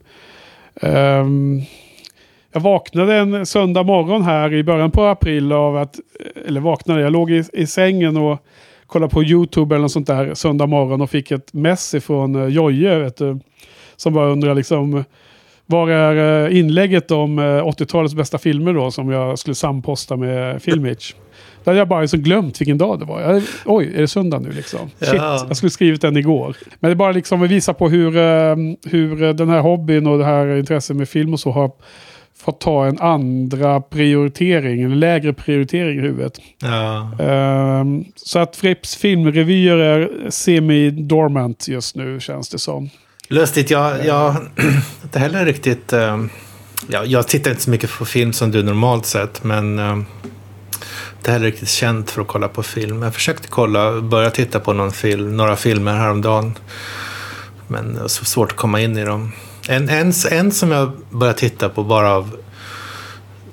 Um, 0.83 1.63
jag 2.53 2.61
vaknade 2.61 3.15
en 3.17 3.47
söndag 3.47 3.83
morgon 3.83 4.23
här 4.23 4.55
i 4.55 4.63
början 4.63 4.91
på 4.91 5.05
april 5.05 5.53
av 5.53 5.77
att, 5.77 6.01
eller 6.47 6.61
vaknade, 6.61 7.01
jag 7.01 7.13
låg 7.13 7.31
i, 7.31 7.45
i 7.53 7.67
sängen 7.67 8.17
och 8.17 8.45
kollade 8.89 9.15
på 9.15 9.25
YouTube 9.25 9.75
eller 9.75 9.83
något 9.83 9.93
sånt 9.93 10.07
där 10.07 10.35
söndag 10.35 10.67
morgon 10.67 11.01
och 11.01 11.11
fick 11.11 11.31
ett 11.31 11.53
mess 11.53 11.95
ifrån 11.95 12.37
uh, 12.37 12.49
Jojje. 12.49 12.99
Vet 12.99 13.17
du, 13.17 13.39
som 13.97 14.15
bara 14.15 14.29
undrar 14.29 14.55
liksom 14.55 15.05
var 15.67 15.91
är 15.91 16.47
uh, 16.47 16.59
inlägget 16.59 17.11
om 17.11 17.39
uh, 17.39 17.45
eh, 17.45 17.65
80-talets 17.65 18.15
bästa 18.15 18.39
filmer 18.39 18.75
då 18.75 18.91
som 18.91 19.11
jag 19.11 19.39
skulle 19.39 19.55
samposta 19.55 20.17
med 20.17 20.63
Filmage. 20.63 21.17
Där 21.65 21.75
jag 21.75 21.89
bara 21.89 22.01
liksom 22.01 22.21
glömt 22.21 22.61
vilken 22.61 22.79
dag 22.79 22.99
det 22.99 23.05
var. 23.05 23.21
Jag, 23.21 23.43
oj, 23.65 23.93
är 23.95 24.01
det 24.01 24.09
söndag 24.09 24.39
nu 24.39 24.51
liksom? 24.51 24.91
Shit, 25.01 25.15
ja. 25.15 25.45
jag 25.49 25.57
skulle 25.57 25.71
skrivit 25.71 26.01
den 26.01 26.17
igår. 26.17 26.57
Men 26.81 26.89
det 26.91 26.97
bara 26.97 27.13
liksom 27.13 27.43
att 27.43 27.51
visa 27.51 27.75
på 27.75 27.89
hur, 27.89 28.11
hur 28.91 29.33
den 29.33 29.49
här 29.49 29.61
hobbyn 29.61 30.07
och 30.07 30.19
det 30.19 30.25
här 30.25 30.57
intresset 30.57 30.97
med 30.97 31.09
film 31.09 31.33
och 31.33 31.41
så 31.41 31.51
har 31.51 31.71
fått 32.39 32.61
ta 32.61 32.87
en 32.87 32.99
andra 32.99 33.81
prioritering, 33.81 34.83
en 34.83 35.01
lägre 35.01 35.33
prioritering 35.33 35.99
i 35.99 36.01
huvudet. 36.01 36.33
Ja. 36.59 37.11
Um, 37.81 38.05
så 38.17 38.39
att 38.39 38.57
Fripps 38.57 38.97
filmrevyer 38.97 39.77
är 39.77 40.31
semi-dormant 40.31 41.69
just 41.69 41.97
nu 41.97 42.21
känns 42.21 42.49
det 42.49 42.59
som. 42.59 42.91
Lustigt, 43.29 43.71
jag, 43.71 44.07
jag 44.07 44.37
inte 45.03 45.19
heller 45.19 45.45
riktigt... 45.45 45.93
Uh, 45.93 46.25
ja, 46.89 47.05
jag 47.05 47.29
tittar 47.29 47.51
inte 47.51 47.63
så 47.63 47.71
mycket 47.71 47.91
på 47.99 48.05
film 48.05 48.33
som 48.33 48.51
du 48.51 48.63
normalt 48.63 49.07
sett, 49.07 49.45
men 49.45 49.79
uh, 49.79 50.03
inte 51.19 51.33
heller 51.33 51.47
riktigt 51.47 51.69
känt 51.69 52.11
för 52.11 52.23
att 52.23 52.29
kolla 52.29 52.49
på 52.49 52.63
film. 52.63 53.03
Jag 53.03 53.15
försökte 53.15 53.49
kolla, 53.49 54.01
börja 54.01 54.31
titta 54.31 54.61
på 54.61 54.73
någon 54.73 54.93
film, 54.93 55.37
några 55.37 55.57
filmer 55.57 55.95
häromdagen. 55.95 56.55
Men 57.67 57.95
det 57.95 58.01
var 58.01 58.09
så 58.09 58.25
svårt 58.25 58.51
att 58.53 58.57
komma 58.57 58.81
in 58.81 58.97
i 58.97 59.05
dem. 59.05 59.33
En, 59.69 59.89
en, 59.89 60.13
en 60.31 60.53
som 60.53 60.71
jag 60.71 60.93
börjar 61.11 61.35
titta 61.35 61.69
på 61.69 61.83
bara 61.85 62.15
av 62.15 62.37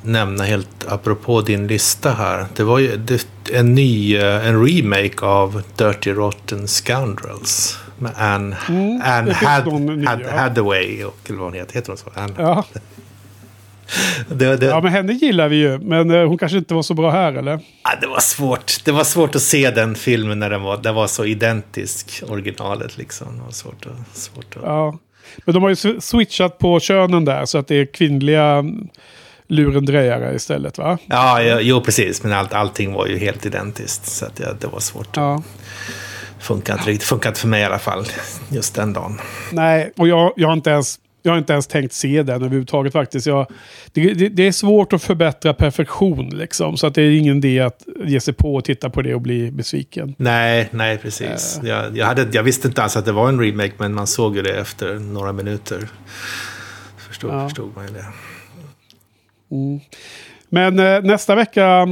nämna 0.01 0.43
helt 0.43 0.86
apropå 0.88 1.41
din 1.41 1.67
lista 1.67 2.12
här. 2.12 2.45
Det 2.55 2.63
var 2.63 2.79
ju 2.79 2.98
det, 2.98 3.27
en 3.53 3.75
ny, 3.75 4.17
eh, 4.17 4.48
en 4.48 4.67
remake 4.67 5.25
av 5.25 5.62
Dirty 5.75 6.12
Rotten 6.12 6.67
Scoundrels. 6.67 7.79
Med 7.98 8.12
Anne, 8.15 8.57
mm, 8.69 9.01
Anne 9.03 9.34
Had, 9.34 9.63
Had. 10.05 10.22
Hathaway, 10.22 11.03
och, 11.03 11.17
eller 11.25 11.38
vad 11.38 11.48
hon 11.48 11.53
heter. 11.53 11.74
Heter 11.74 11.88
hon 11.88 11.98
så? 11.98 12.10
Anne. 12.13 12.34
Ja. 12.38 12.65
det, 14.27 14.55
det, 14.57 14.65
ja, 14.65 14.81
men 14.81 14.91
henne 14.91 15.13
gillar 15.13 15.50
vi 15.50 15.55
ju. 15.55 15.79
Men 15.79 16.12
uh, 16.12 16.27
hon 16.27 16.38
kanske 16.38 16.57
inte 16.57 16.74
var 16.74 16.81
så 16.81 16.93
bra 16.93 17.12
här, 17.12 17.34
eller? 17.34 17.60
Ja, 17.84 17.91
det 18.01 18.07
var 18.07 18.19
svårt. 18.19 18.86
Det 18.86 18.91
var 18.91 19.03
svårt 19.03 19.36
att 19.36 19.41
se 19.41 19.72
den 19.72 19.95
filmen 19.95 20.39
när 20.39 20.50
den 20.50 20.62
var, 20.62 20.77
den 20.77 20.95
var 20.95 21.07
så 21.07 21.25
identisk 21.25 22.24
originalet. 22.27 22.98
Liksom. 22.98 23.38
Det 23.38 23.43
var 23.43 23.51
svårt 23.51 23.86
att, 23.86 24.17
svårt 24.17 24.55
att... 24.55 24.63
Ja. 24.63 24.98
Men 25.38 25.53
de 25.53 25.63
har 25.63 25.70
ju 25.70 26.01
switchat 26.01 26.58
på 26.58 26.79
könen 26.79 27.25
där 27.25 27.46
så 27.46 27.58
att 27.58 27.67
det 27.67 27.75
är 27.75 27.86
kvinnliga 27.86 28.63
lurendrejare 29.48 30.36
istället 30.36 30.77
va? 30.77 30.98
Ja, 31.05 31.41
jo 31.41 31.82
precis. 31.82 32.24
Men 32.24 32.34
allt, 32.34 32.53
allting 32.53 32.94
var 32.94 33.08
ju 33.08 33.17
helt 33.17 33.46
identiskt. 33.46 34.05
Så 34.05 34.25
att, 34.25 34.39
ja, 34.39 34.48
det 34.60 34.67
var 34.67 34.79
svårt. 34.79 35.17
Ja. 35.17 35.44
Funkar 36.39 36.74
inte 36.74 36.89
riktigt. 36.89 37.08
Funkar 37.08 37.29
inte 37.29 37.39
för 37.39 37.48
mig 37.48 37.62
i 37.62 37.65
alla 37.65 37.79
fall. 37.79 38.05
Just 38.50 38.75
den 38.75 38.94
dagen. 38.94 39.20
Nej, 39.51 39.91
och 39.98 40.08
jag, 40.08 40.34
jag 40.36 40.48
har 40.48 40.53
inte 40.53 40.70
ens 40.70 41.00
jag 41.25 41.32
har 41.32 41.38
inte 41.38 41.53
ens 41.53 41.67
tänkt 41.67 41.94
se 41.94 42.24
den 42.24 42.36
överhuvudtaget 42.36 42.94
faktiskt. 42.94 43.27
Jag, 43.27 43.48
det, 43.91 44.13
det, 44.13 44.29
det, 44.29 44.48
är 44.48 44.51
svårt 44.51 44.94
att 44.94 45.03
förbättra 45.03 45.53
perfektion 45.53 46.29
liksom. 46.29 46.77
Så 46.77 46.88
att 46.88 46.96
det 46.96 47.01
är 47.01 47.12
ingen 47.12 47.38
idé 47.38 47.60
att 47.60 47.84
ge 48.05 48.20
sig 48.20 48.34
på 48.34 48.55
och 48.55 48.63
titta 48.63 48.89
på 48.89 49.01
det 49.01 49.15
och 49.15 49.22
bli 49.22 49.51
besviken. 49.51 50.15
Nej, 50.17 50.70
nej 50.72 50.98
precis. 50.98 51.60
Uh. 51.63 51.70
Jag, 51.70 51.98
jag, 51.98 52.05
hade, 52.05 52.27
jag 52.32 52.44
visste 52.44 52.67
inte 52.67 52.84
alls 52.84 52.98
att 52.98 53.05
det 53.05 53.12
var 53.12 53.29
en 53.29 53.39
remake, 53.39 53.74
men 53.77 53.94
man 53.94 54.08
såg 54.08 54.36
ju 54.36 54.41
det 54.41 54.60
efter 54.60 55.00
några 55.00 55.34
minuter. 55.34 55.88
Förstod, 56.98 57.34
ja. 57.34 57.48
förstod 57.50 57.75
man 57.75 57.88
ju 57.88 57.94
det. 57.94 58.05
Mm. 59.51 59.79
Men 60.50 60.79
eh, 60.79 61.01
nästa 61.01 61.36
vecka 61.36 61.88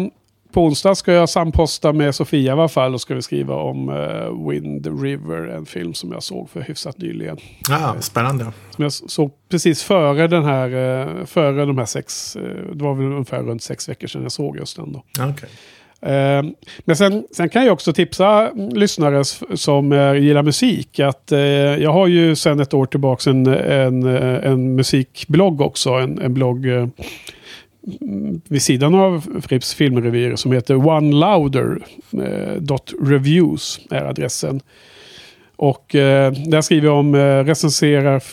på 0.53 0.65
onsdag 0.65 0.95
ska 0.95 1.13
jag 1.13 1.29
samposta 1.29 1.93
med 1.93 2.15
Sofia 2.15 2.41
i 2.41 2.49
alla 2.49 2.67
fall 2.67 2.93
och 2.93 3.01
ska 3.01 3.15
vi 3.15 3.21
skriva 3.21 3.55
om 3.55 3.89
uh, 3.89 4.49
Wind 4.49 5.01
River, 5.03 5.47
en 5.47 5.65
film 5.65 5.93
som 5.93 6.11
jag 6.11 6.23
såg 6.23 6.49
för 6.49 6.61
hyfsat 6.61 6.97
nyligen. 6.97 7.37
Ja, 7.69 7.95
spännande. 7.99 8.51
Som 8.69 8.83
jag 8.83 8.93
såg 8.93 9.31
precis 9.49 9.83
före 9.83 10.27
den 10.27 10.45
här, 10.45 10.69
uh, 10.69 11.25
före 11.25 11.65
de 11.65 11.77
här 11.77 11.85
sex, 11.85 12.35
uh, 12.35 12.75
det 12.75 12.83
var 12.83 12.95
väl 12.95 13.05
ungefär 13.05 13.43
runt 13.43 13.63
sex 13.63 13.89
veckor 13.89 14.07
sedan 14.07 14.23
jag 14.23 14.31
såg 14.31 14.57
just 14.57 14.75
den 14.75 14.93
då. 14.93 15.03
Okay. 15.29 15.49
Men 16.85 16.95
sen, 16.95 17.23
sen, 17.31 17.49
kan 17.49 17.65
jag 17.65 17.73
också 17.73 17.93
tipsa 17.93 18.51
lyssnare 18.53 19.23
som 19.55 19.91
gillar 20.21 20.43
musik 20.43 20.99
att 20.99 21.31
jag 21.79 21.93
har 21.93 22.07
ju 22.07 22.35
sedan 22.35 22.59
ett 22.59 22.73
år 22.73 22.85
tillbaka 22.85 23.29
en, 23.29 23.47
en, 23.47 24.03
en 24.43 24.75
musikblogg 24.75 25.61
också. 25.61 25.89
En, 25.89 26.21
en 26.21 26.33
blogg 26.33 26.65
vid 28.49 28.61
sidan 28.61 28.95
av 28.95 29.41
Fripps 29.41 29.73
filmrevyer 29.73 30.35
som 30.35 30.51
heter 30.51 30.87
onelouder.reviews 30.87 33.79
eh, 33.91 33.97
är 33.97 34.05
adressen. 34.05 34.61
Och 35.55 35.95
eh, 35.95 36.31
där 36.31 36.61
skriver 36.61 36.87
jag 36.87 36.97
om, 36.97 37.15
eh, 37.15 37.43
recenserar 37.43 38.23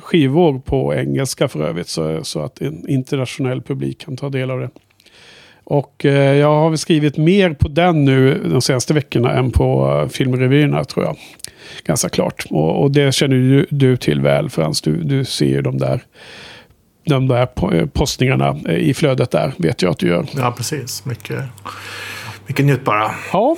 skivor 0.00 0.58
på 0.58 0.94
engelska 0.94 1.48
för 1.48 1.62
övrigt 1.62 1.88
så, 1.88 2.24
så 2.24 2.40
att 2.40 2.60
en 2.60 2.88
internationell 2.88 3.62
publik 3.62 4.04
kan 4.04 4.16
ta 4.16 4.28
del 4.28 4.50
av 4.50 4.60
det. 4.60 4.70
Och 5.64 6.04
eh, 6.04 6.36
jag 6.36 6.54
har 6.54 6.76
skrivit 6.76 7.16
mer 7.16 7.52
på 7.52 7.68
den 7.68 8.04
nu 8.04 8.48
de 8.50 8.62
senaste 8.62 8.94
veckorna 8.94 9.32
än 9.32 9.50
på 9.50 10.00
uh, 10.02 10.08
filmrevyerna 10.08 10.84
tror 10.84 11.04
jag. 11.04 11.16
Ganska 11.84 12.08
klart. 12.08 12.46
Och, 12.50 12.82
och 12.82 12.90
det 12.90 13.14
känner 13.14 13.36
ju 13.36 13.66
du 13.70 13.96
till 13.96 14.20
väl 14.20 14.50
Frans. 14.50 14.82
Du, 14.82 15.02
du 15.02 15.24
ser 15.24 15.46
ju 15.46 15.62
de 15.62 15.78
där 15.78 16.00
de 17.06 17.28
där 17.28 17.48
eh, 17.72 17.86
postningarna 17.86 18.56
eh, 18.68 18.74
i 18.74 18.94
flödet 18.94 19.30
där, 19.30 19.52
vet 19.56 19.82
jag 19.82 19.90
att 19.90 19.98
du 19.98 20.06
gör. 20.06 20.26
Ja, 20.36 20.54
precis. 20.56 21.04
Mycket, 21.04 21.44
mycket 22.46 22.64
njutbara. 22.64 23.10
Ja. 23.32 23.56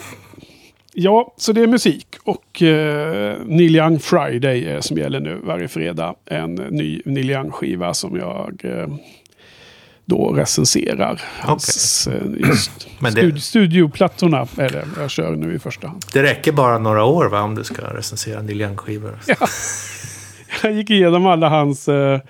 Ja, 0.92 1.34
så 1.36 1.52
det 1.52 1.62
är 1.62 1.66
musik. 1.66 2.06
Och 2.24 2.62
eh, 2.62 3.36
Neil 3.46 3.76
Young 3.76 3.98
Friday 3.98 4.64
är 4.64 4.80
som 4.80 4.98
gäller 4.98 5.20
nu 5.20 5.40
varje 5.44 5.68
fredag. 5.68 6.14
En 6.26 6.54
ny 6.54 7.02
Neil 7.04 7.30
Young-skiva 7.30 7.94
som 7.94 8.16
jag 8.16 8.60
eh, 8.64 8.88
då 10.04 10.32
recenserar. 10.32 11.20
Hans, 11.40 12.08
okay. 12.08 12.20
Eh, 12.40 12.48
just 12.48 12.88
Men 12.98 13.14
det... 13.14 13.20
Studi 13.20 13.40
studioplattorna 13.40 14.46
är 14.56 14.68
det 14.68 14.84
jag 14.96 15.10
kör 15.10 15.36
nu 15.36 15.54
i 15.54 15.58
första 15.58 15.88
hand. 15.88 16.04
Det 16.12 16.22
räcker 16.22 16.52
bara 16.52 16.78
några 16.78 17.04
år 17.04 17.26
va, 17.26 17.40
om 17.40 17.54
du 17.54 17.64
ska 17.64 17.82
recensera 17.82 18.42
Neil 18.42 18.60
Young-skivor? 18.60 19.18
Ja. 19.26 19.36
Jag 20.62 20.72
gick 20.72 20.90
igenom 20.90 21.26
alla 21.26 21.48
hans... 21.48 21.88
Eh, 21.88 22.20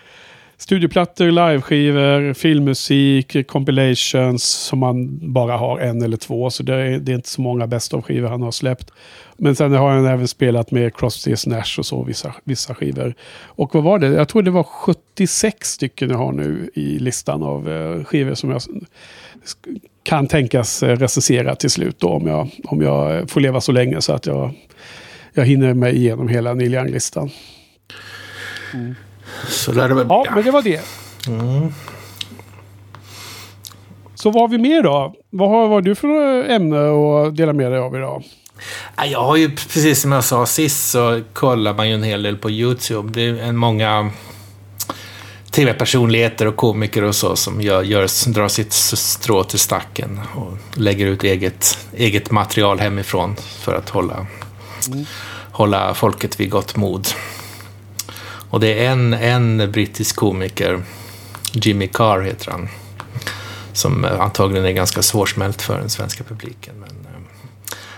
Studioplattor, 0.60 1.30
liveskivor, 1.30 2.32
filmmusik, 2.32 3.46
compilations 3.48 4.44
som 4.44 4.78
man 4.78 5.18
bara 5.32 5.56
har 5.56 5.78
en 5.78 6.02
eller 6.02 6.16
två. 6.16 6.50
Så 6.50 6.62
det 6.62 6.74
är, 6.74 6.98
det 6.98 7.12
är 7.12 7.16
inte 7.16 7.28
så 7.28 7.40
många 7.40 7.66
best 7.66 7.94
of-skivor 7.94 8.28
han 8.28 8.42
har 8.42 8.50
släppt. 8.50 8.90
Men 9.36 9.56
sen 9.56 9.72
har 9.72 9.90
han 9.90 10.06
även 10.06 10.28
spelat 10.28 10.70
med 10.70 10.96
Crosby, 10.96 11.34
Nash 11.46 11.78
och 11.78 11.86
så 11.86 12.02
vissa, 12.02 12.34
vissa 12.44 12.74
skivor. 12.74 13.14
Och 13.44 13.74
vad 13.74 13.84
var 13.84 13.98
det? 13.98 14.06
Jag 14.06 14.28
tror 14.28 14.42
det 14.42 14.50
var 14.50 14.62
76 14.62 15.70
stycken 15.70 16.10
jag 16.10 16.18
har 16.18 16.32
nu 16.32 16.70
i 16.74 16.98
listan 16.98 17.42
av 17.42 17.70
eh, 17.72 18.04
skivor 18.04 18.34
som 18.34 18.50
jag 18.50 18.62
kan 20.02 20.26
tänkas 20.26 20.82
eh, 20.82 20.96
recensera 20.96 21.54
till 21.54 21.70
slut 21.70 22.00
då 22.00 22.08
om 22.08 22.26
jag, 22.26 22.48
om 22.64 22.82
jag 22.82 23.30
får 23.30 23.40
leva 23.40 23.60
så 23.60 23.72
länge 23.72 24.00
så 24.00 24.12
att 24.12 24.26
jag, 24.26 24.50
jag 25.34 25.44
hinner 25.44 25.74
mig 25.74 25.96
igenom 25.96 26.28
hela 26.28 26.54
Neil 26.54 26.74
Young-listan. 26.74 27.30
Mm. 28.74 28.94
Så 29.48 29.72
lär 29.72 29.88
det 29.88 29.94
väl 29.94 30.06
Ja, 30.08 30.26
men 30.34 30.44
det 30.44 30.50
var 30.50 30.62
det. 30.62 30.80
Mm. 31.26 31.74
Så 34.14 34.30
vad 34.30 34.42
har 34.42 34.48
vi 34.48 34.58
mer 34.58 34.82
då? 34.82 35.14
Vad 35.30 35.50
har, 35.50 35.60
vad 35.60 35.70
har 35.70 35.80
du 35.80 35.94
för 35.94 36.50
ämne 36.50 36.76
att 36.78 37.36
dela 37.36 37.52
med 37.52 37.72
dig 37.72 37.80
av 37.80 37.96
idag? 37.96 38.24
Jag 39.06 39.22
har 39.22 39.36
ju, 39.36 39.50
precis 39.50 40.00
som 40.00 40.12
jag 40.12 40.24
sa 40.24 40.46
sist, 40.46 40.90
så 40.90 41.20
kollar 41.32 41.74
man 41.74 41.88
ju 41.88 41.94
en 41.94 42.02
hel 42.02 42.22
del 42.22 42.36
på 42.36 42.50
YouTube. 42.50 43.10
Det 43.12 43.22
är 43.22 43.34
en 43.34 43.56
många 43.56 44.10
tv-personligheter 45.50 46.46
och 46.46 46.56
komiker 46.56 47.04
och 47.04 47.14
så 47.14 47.36
som 47.36 47.60
gör, 47.60 47.82
gör, 47.82 48.32
drar 48.32 48.48
sitt 48.48 48.72
strå 48.72 49.44
till 49.44 49.58
stacken 49.58 50.20
och 50.34 50.78
lägger 50.80 51.06
ut 51.06 51.24
eget, 51.24 51.78
eget 51.96 52.30
material 52.30 52.78
hemifrån 52.78 53.36
för 53.36 53.74
att 53.74 53.88
hålla, 53.88 54.26
mm. 54.88 55.06
hålla 55.52 55.94
folket 55.94 56.40
vid 56.40 56.50
gott 56.50 56.76
mod. 56.76 57.08
Och 58.50 58.60
det 58.60 58.84
är 58.86 58.90
en, 58.90 59.12
en 59.14 59.72
brittisk 59.72 60.16
komiker, 60.16 60.82
Jimmy 61.52 61.86
Carr 61.86 62.20
heter 62.20 62.50
han, 62.50 62.68
som 63.72 64.04
antagligen 64.04 64.64
är 64.66 64.72
ganska 64.72 65.02
svårsmält 65.02 65.62
för 65.62 65.78
den 65.78 65.90
svenska 65.90 66.24
publiken. 66.24 66.74
Men, 66.80 66.88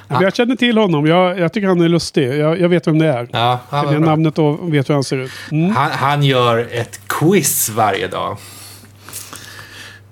ja. 0.08 0.22
Jag 0.22 0.34
känner 0.34 0.56
till 0.56 0.78
honom. 0.78 1.06
Jag, 1.06 1.38
jag 1.38 1.52
tycker 1.52 1.68
han 1.68 1.80
är 1.80 1.88
lustig. 1.88 2.38
Jag, 2.38 2.60
jag 2.60 2.68
vet 2.68 2.86
vem 2.86 2.98
det 2.98 3.06
är. 3.06 3.28
Ja, 3.32 3.60
han 3.68 3.92
jag 3.92 4.02
namnet 4.02 4.38
och 4.38 4.74
vet 4.74 4.88
hur 4.88 4.94
han 4.94 5.04
ser 5.04 5.16
ut. 5.16 5.30
Mm. 5.50 5.70
Han, 5.70 5.90
han, 5.90 6.22
gör 6.22 6.68
ett 6.72 7.00
quiz 7.06 7.68
varje 7.68 8.08
dag. 8.08 8.36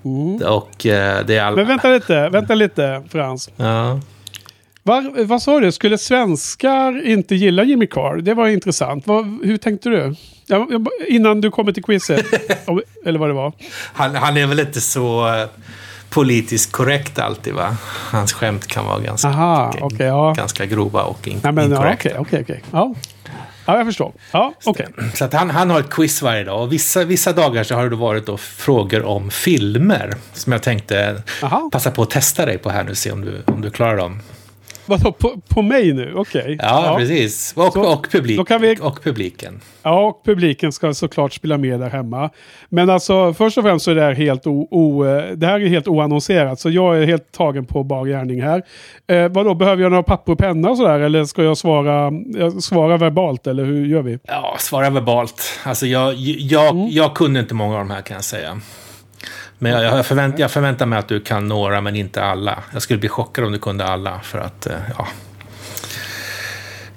Mm. 0.05 0.41
Och, 0.41 0.85
eh, 0.85 1.25
det 1.25 1.37
är 1.37 1.43
all... 1.43 1.55
Men 1.55 1.67
vänta 1.67 1.89
lite, 1.89 2.29
vänta 2.29 2.55
lite 2.55 3.03
Frans. 3.09 3.49
Ja. 3.55 3.99
Var, 4.83 5.25
vad 5.25 5.41
sa 5.41 5.59
du? 5.59 5.71
Skulle 5.71 5.97
svenskar 5.97 7.07
inte 7.07 7.35
gilla 7.35 7.63
Jimmy 7.63 7.87
Carr? 7.87 8.21
Det 8.21 8.33
var 8.33 8.47
intressant. 8.47 9.07
Vad, 9.07 9.25
hur 9.43 9.57
tänkte 9.57 9.89
du? 9.89 10.15
Ja, 10.45 10.67
innan 11.07 11.41
du 11.41 11.51
kommer 11.51 11.71
till 11.71 11.83
quizet. 11.83 12.25
eller 13.05 13.19
vad 13.19 13.29
det 13.29 13.33
var. 13.33 13.53
Han, 13.93 14.15
han, 14.15 14.37
är 14.37 14.47
väl 14.47 14.59
inte 14.59 14.81
så 14.81 15.27
eh, 15.35 15.47
politiskt 16.09 16.71
korrekt 16.71 17.19
alltid 17.19 17.53
va? 17.53 17.75
Hans 18.11 18.33
skämt 18.33 18.67
kan 18.67 18.85
vara 18.85 18.99
ganska, 18.99 19.27
Aha, 19.27 19.73
okay, 19.81 20.07
ja. 20.07 20.33
ganska 20.37 20.65
grova 20.65 21.03
och 21.03 21.27
in, 21.27 21.39
ja, 21.43 21.51
men, 21.51 21.71
inkorrekta. 21.71 22.09
Ja, 22.09 22.19
okay, 22.19 22.41
okay, 22.41 22.59
ja. 22.71 22.95
ja, 23.65 23.77
jag 23.77 23.85
förstår. 23.85 24.13
Ja, 24.31 24.53
okay. 24.65 24.85
Så 25.13 25.25
att 25.25 25.33
han, 25.33 25.49
han 25.49 25.69
har 25.69 25.79
ett 25.79 25.89
quiz 25.89 26.21
varje 26.21 26.43
dag. 26.43 26.63
Och 26.63 26.73
vissa, 26.73 27.03
vissa 27.03 27.33
dagar 27.33 27.63
så 27.63 27.75
har 27.75 27.89
det 27.89 27.95
varit 27.95 28.25
då 28.25 28.37
frågor 28.37 29.05
om 29.05 29.31
filmer. 29.31 30.13
Som 30.33 30.51
jag 30.53 30.63
tänkte 30.63 31.21
Aha. 31.43 31.69
passa 31.71 31.91
på 31.91 32.01
att 32.01 32.09
testa 32.09 32.45
dig 32.45 32.57
på 32.57 32.69
här 32.69 32.83
nu. 32.83 32.95
Se 32.95 33.11
om 33.11 33.21
du, 33.21 33.43
om 33.45 33.61
du 33.61 33.69
klarar 33.71 33.97
dem. 33.97 34.21
Vadå, 34.89 35.11
på, 35.11 35.41
på 35.49 35.61
mig 35.61 35.93
nu? 35.93 36.13
Okej. 36.15 36.41
Okay. 36.41 36.57
Ja, 36.59 36.85
ja, 36.85 36.97
precis. 36.97 37.53
Och, 37.57 37.73
så, 37.73 37.93
och, 37.93 38.09
publik, 38.11 38.39
vi, 38.61 38.75
och 38.81 39.03
publiken. 39.03 39.61
Ja, 39.83 40.05
och 40.05 40.21
publiken 40.25 40.71
ska 40.71 40.93
såklart 40.93 41.33
spela 41.33 41.57
med 41.57 41.79
där 41.79 41.89
hemma. 41.89 42.29
Men 42.69 42.89
alltså, 42.89 43.33
först 43.33 43.57
och 43.57 43.63
främst 43.63 43.85
så 43.85 43.91
är 43.91 43.95
det 43.95 44.01
här 44.01 44.13
helt, 44.13 44.47
o, 44.47 44.67
o, 44.71 45.03
det 45.35 45.47
här 45.47 45.59
är 45.59 45.67
helt 45.67 45.87
oannonserat. 45.87 46.59
Så 46.59 46.69
jag 46.69 46.97
är 46.97 47.05
helt 47.05 47.31
tagen 47.31 47.65
på 47.65 47.83
bar 47.83 48.05
gärning 48.05 48.41
här. 48.41 48.63
Eh, 49.07 49.27
vadå, 49.29 49.53
behöver 49.53 49.83
jag 49.83 49.91
några 49.91 50.03
papper 50.03 50.31
och 50.31 50.39
penna 50.39 50.69
och 50.69 50.77
sådär? 50.77 50.99
Eller 50.99 51.25
ska 51.25 51.43
jag 51.43 51.57
svara, 51.57 52.11
svara 52.61 52.97
verbalt? 52.97 53.47
Eller 53.47 53.65
hur 53.65 53.85
gör 53.85 54.01
vi? 54.01 54.19
Ja, 54.27 54.55
svara 54.59 54.89
verbalt. 54.89 55.43
Alltså, 55.63 55.85
jag, 55.85 56.13
jag, 56.15 56.75
mm. 56.75 56.87
jag 56.91 57.15
kunde 57.15 57.39
inte 57.39 57.53
många 57.53 57.73
av 57.73 57.79
de 57.79 57.89
här 57.93 58.01
kan 58.01 58.15
jag 58.15 58.23
säga. 58.23 58.61
Men 59.59 59.71
jag, 59.71 59.97
jag, 59.97 60.05
förvänt, 60.05 60.39
jag 60.39 60.51
förväntar 60.51 60.85
mig 60.85 60.99
att 60.99 61.07
du 61.07 61.19
kan 61.19 61.47
några, 61.47 61.81
men 61.81 61.95
inte 61.95 62.23
alla. 62.23 62.63
Jag 62.73 62.81
skulle 62.81 62.99
bli 62.99 63.09
chockad 63.09 63.45
om 63.45 63.51
du 63.51 63.59
kunde 63.59 63.85
alla, 63.85 64.19
för 64.19 64.39
att, 64.39 64.65
eh, 64.65 64.73
ja... 64.97 65.07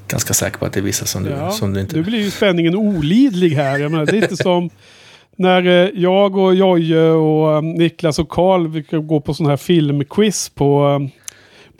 Ganska 0.08 0.34
säker 0.34 0.58
på 0.58 0.64
att 0.64 0.72
det 0.72 0.80
är 0.80 0.84
vissa 0.84 1.06
som 1.06 1.22
du, 1.22 1.30
ja, 1.30 1.50
som 1.50 1.74
du 1.74 1.80
inte... 1.80 1.96
Nu 1.96 2.02
blir 2.02 2.18
ju 2.18 2.30
spänningen 2.30 2.76
olidlig 2.76 3.50
här. 3.50 3.78
Jag 3.78 3.90
menar, 3.90 4.06
det 4.06 4.12
är 4.12 4.22
inte 4.22 4.36
som 4.36 4.70
när 5.36 5.66
eh, 5.66 5.90
jag 5.94 6.36
och 6.36 6.54
Jojje 6.54 7.10
och 7.10 7.56
eh, 7.56 7.62
Niklas 7.62 8.18
och 8.18 8.28
Karl 8.28 8.82
går 9.00 9.20
på 9.20 9.34
sån 9.34 9.46
här 9.46 9.56
filmquiz 9.56 10.48
på 10.48 11.00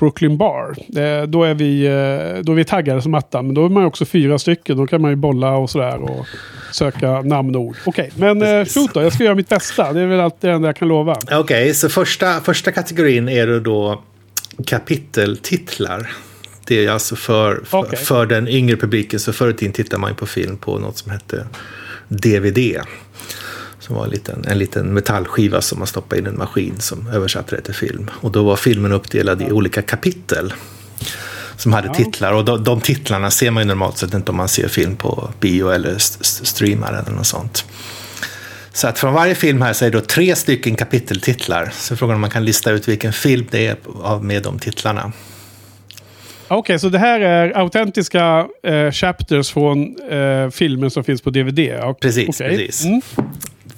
Brooklyn 0.02 0.36
Bar. 0.36 0.76
Eh, 0.96 1.22
då, 1.22 1.44
är 1.44 1.54
vi, 1.54 1.86
eh, 1.86 2.42
då 2.42 2.52
är 2.52 2.56
vi 2.56 2.64
taggade 2.64 3.02
som 3.02 3.14
attan. 3.14 3.46
Men 3.46 3.54
då 3.54 3.64
är 3.64 3.68
man 3.68 3.84
också 3.84 4.04
fyra 4.04 4.38
stycken. 4.38 4.76
Då 4.76 4.86
kan 4.86 5.02
man 5.02 5.10
ju 5.10 5.16
bolla 5.16 5.56
och 5.56 5.70
sådär. 5.70 6.02
Och 6.02 6.26
söka 6.72 7.20
namnord. 7.20 7.76
Okej, 7.84 8.10
okay, 8.14 8.34
men 8.34 8.60
eh, 8.60 8.66
shoot 8.66 8.94
då. 8.94 9.02
Jag 9.02 9.12
ska 9.12 9.24
göra 9.24 9.34
mitt 9.34 9.48
bästa. 9.48 9.92
Det 9.92 10.00
är 10.00 10.06
väl 10.06 10.20
allt 10.20 10.40
det 10.40 10.50
enda 10.50 10.68
jag 10.68 10.76
kan 10.76 10.88
lova. 10.88 11.12
Okej, 11.12 11.38
okay, 11.38 11.74
så 11.74 11.88
första, 11.88 12.40
första 12.40 12.72
kategorin 12.72 13.28
är 13.28 13.60
då 13.60 14.02
kapiteltitlar. 14.66 16.10
Det 16.66 16.86
är 16.86 16.90
alltså 16.90 17.16
för, 17.16 17.60
för, 17.64 17.78
okay. 17.78 17.98
för 17.98 18.26
den 18.26 18.48
yngre 18.48 18.76
publiken. 18.76 19.20
Så 19.20 19.32
förr 19.32 19.50
i 19.50 19.54
tiden 19.54 19.72
tittade 19.72 20.00
man 20.00 20.10
ju 20.10 20.16
på 20.16 20.26
film 20.26 20.56
på 20.56 20.78
något 20.78 20.98
som 20.98 21.12
hette 21.12 21.46
DVD. 22.08 22.58
Som 23.82 23.96
var 23.96 24.04
en 24.04 24.10
liten, 24.10 24.44
en 24.48 24.58
liten 24.58 24.94
metallskiva 24.94 25.60
som 25.60 25.78
man 25.78 25.86
stoppade 25.86 26.20
in 26.20 26.26
i 26.26 26.28
en 26.28 26.38
maskin 26.38 26.80
som 26.80 27.08
översatte 27.08 27.56
det 27.56 27.62
till 27.62 27.74
film. 27.74 28.10
Och 28.14 28.32
då 28.32 28.42
var 28.42 28.56
filmen 28.56 28.92
uppdelad 28.92 29.42
i 29.42 29.52
olika 29.52 29.82
kapitel. 29.82 30.52
Som 31.56 31.72
hade 31.72 31.94
titlar. 31.94 32.32
Och 32.32 32.44
de, 32.44 32.64
de, 32.64 32.80
titlarna 32.80 33.30
ser 33.30 33.50
man 33.50 33.62
ju 33.62 33.66
normalt 33.66 33.98
sett 33.98 34.14
inte 34.14 34.30
om 34.30 34.36
man 34.36 34.48
ser 34.48 34.68
film 34.68 34.96
på 34.96 35.30
bio 35.40 35.70
eller 35.70 35.96
st 35.96 36.24
streamar 36.44 36.92
eller 36.92 37.16
något 37.16 37.26
sånt. 37.26 37.64
Så 38.72 38.88
att 38.88 38.98
från 38.98 39.14
varje 39.14 39.34
film 39.34 39.62
här 39.62 39.72
så 39.72 39.84
är 39.84 39.90
det 39.90 39.98
då 39.98 40.04
tre 40.04 40.36
stycken 40.36 40.76
kapiteltitlar. 40.76 41.70
Så 41.74 41.96
frågan 41.96 42.14
om 42.14 42.20
man 42.20 42.30
kan 42.30 42.44
lista 42.44 42.70
ut 42.70 42.88
vilken 42.88 43.12
film 43.12 43.46
det 43.50 43.66
är 43.66 44.20
med 44.20 44.42
de 44.42 44.58
titlarna. 44.58 45.12
Okej, 46.48 46.58
okay, 46.58 46.78
så 46.78 46.88
det 46.88 46.98
här 46.98 47.20
är 47.20 47.58
autentiska 47.58 48.46
eh, 48.62 48.90
chapters 48.90 49.50
från 49.50 49.96
eh, 50.10 50.50
filmen 50.50 50.90
som 50.90 51.04
finns 51.04 51.22
på 51.22 51.30
DVD? 51.30 51.58
Precis, 52.00 52.28
okay. 52.28 52.56
precis. 52.56 52.84
Mm. 52.84 53.02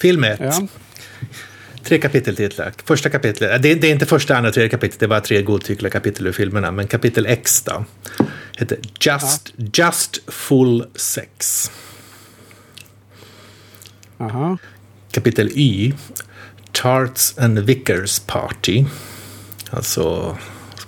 Film 0.05 0.25
1. 0.25 0.41
Ja. 0.41 0.67
Tre 1.85 1.99
kapiteltitlar. 1.99 2.73
Första 2.85 3.11
kapitlet, 3.11 3.63
det 3.63 3.71
är, 3.71 3.77
det 3.77 3.87
är 3.87 3.93
inte 3.93 4.07
första, 4.07 4.37
andra, 4.37 4.53
tredje 4.53 4.69
kapitlet, 4.69 5.01
det 5.01 5.07
är 5.07 5.09
bara 5.09 5.21
tre 5.21 5.43
godtyckliga 5.43 5.91
kapitel 5.91 6.27
ur 6.27 6.33
filmerna. 6.33 6.71
Men 6.71 6.87
kapitel 6.87 7.27
X 7.27 7.63
då, 7.63 7.85
heter 8.57 8.79
Just, 9.01 9.53
ja. 9.57 9.67
Just 9.75 10.31
Full 10.31 10.87
Sex. 10.95 11.71
Aha. 14.19 14.59
Kapitel 15.11 15.51
Y, 15.55 15.93
Tarts 16.73 17.39
and 17.39 17.59
Vickers 17.59 18.19
Party. 18.19 18.85
Alltså 19.71 20.37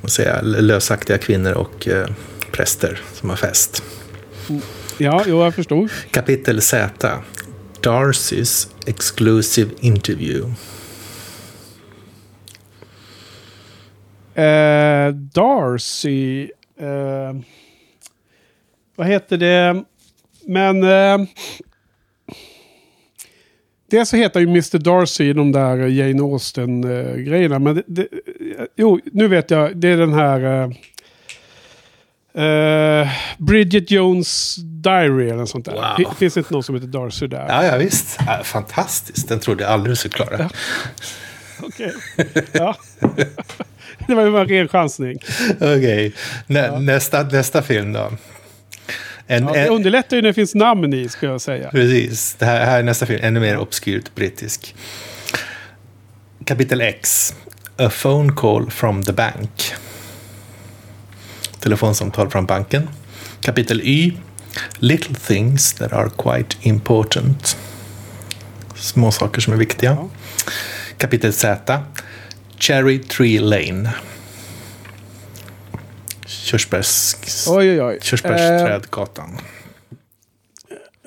man 0.01 0.11
säga, 0.11 0.43
lösaktiga 0.43 1.19
kvinnor 1.19 1.53
och 1.53 1.89
eh, 1.89 2.07
präster 2.53 3.01
som 3.13 3.31
har 3.31 3.37
fest. 3.37 3.83
Ja, 4.99 5.25
jo, 5.27 5.43
jag 5.43 5.55
förstod. 5.55 5.91
Kapitel 6.11 6.63
Z. 6.63 7.23
Darcy's 7.87 8.69
Exclusive 8.87 9.71
Interview. 9.81 10.45
Uh, 14.39 15.13
Darcy... 15.13 16.51
Uh, 16.81 17.41
vad 18.97 19.07
heter 19.07 19.37
det? 19.37 19.85
Men... 20.47 20.85
Uh, 20.85 21.27
Dels 23.91 24.09
så 24.09 24.17
heter 24.17 24.41
ju 24.41 24.47
Mr 24.47 24.79
Darcy 24.79 25.25
i 25.25 25.33
de 25.33 25.53
där 25.53 25.77
Jane 25.77 26.23
Austen-grejerna. 26.23 27.59
Men 27.59 27.75
det, 27.75 27.83
det, 27.87 28.09
jo, 28.77 29.01
nu 29.13 29.29
vet 29.29 29.51
jag. 29.51 29.77
Det 29.77 29.89
är 29.89 29.97
den 29.97 30.13
här... 30.13 30.75
Uh, 32.39 33.09
Bridget 33.39 33.91
Jones 33.91 34.57
Diary 34.57 35.25
eller 35.25 35.37
något 35.37 35.49
sånt 35.49 35.65
där. 35.65 35.73
Wow. 35.73 36.15
Finns 36.15 36.35
det 36.35 36.41
inte 36.41 36.53
någon 36.53 36.63
som 36.63 36.75
heter 36.75 36.89
Darcy 36.89 37.27
där? 37.27 37.47
Ja, 37.49 37.65
ja 37.65 37.77
visst. 37.77 38.19
Ja, 38.27 38.41
fantastiskt. 38.45 39.29
Den 39.29 39.41
trodde 39.41 39.63
jag 39.63 39.73
aldrig 39.73 39.93
du 39.93 39.97
skulle 39.97 40.15
klara. 40.15 40.39
Ja. 40.39 40.49
Okej. 41.63 41.93
Okay. 42.19 42.43
Ja. 42.53 42.77
det 44.07 44.15
var 44.15 44.23
ju 44.23 44.37
en 44.37 44.49
ren 44.49 44.69
chansning. 44.69 45.19
Okej. 45.57 45.77
Okay. 45.77 46.13
Nä, 46.47 46.67
ja. 46.67 46.79
nästa, 46.79 47.23
nästa 47.23 47.63
film 47.63 47.93
då. 47.93 48.13
En, 49.27 49.45
ja, 49.45 49.53
det 49.53 49.69
underlättar 49.69 50.17
ju 50.17 50.23
när 50.23 50.29
det 50.29 50.35
finns 50.35 50.55
namn 50.55 50.95
i, 50.95 51.09
ska 51.09 51.27
jag 51.27 51.41
säga. 51.41 51.71
Precis. 51.71 52.37
Det 52.39 52.45
här, 52.45 52.65
här 52.65 52.79
är 52.79 52.83
nästa 52.83 53.07
film, 53.07 53.21
ännu 53.23 53.41
mer 53.41 53.59
obskyrt 53.59 54.15
brittisk. 54.15 54.75
Kapitel 56.45 56.81
X. 56.81 57.35
A 57.79 57.91
phone 58.03 58.33
call 58.33 58.71
from 58.71 59.03
the 59.03 59.13
bank. 59.13 59.75
Telefonsamtal 61.67 62.31
från 62.31 62.47
banken. 62.47 62.89
Kapitel 63.41 63.81
Y. 63.81 64.13
Little 64.79 65.15
things 65.15 65.75
that 65.75 65.93
are 65.93 66.11
quite 66.11 66.57
important. 66.63 67.57
Små 68.75 69.13
saker 69.13 69.41
som 69.41 69.53
är 69.53 69.57
viktiga. 69.57 69.99
Kapitel 70.99 71.33
Z. 71.33 71.81
Cherry 72.59 72.99
Tree 72.99 73.41
Lane 73.41 73.93
körsbärs, 76.27 77.15
oj, 77.49 77.71
oj, 77.71 77.83
oj. 77.83 77.99
körsbärsträdgatan. 78.03 79.39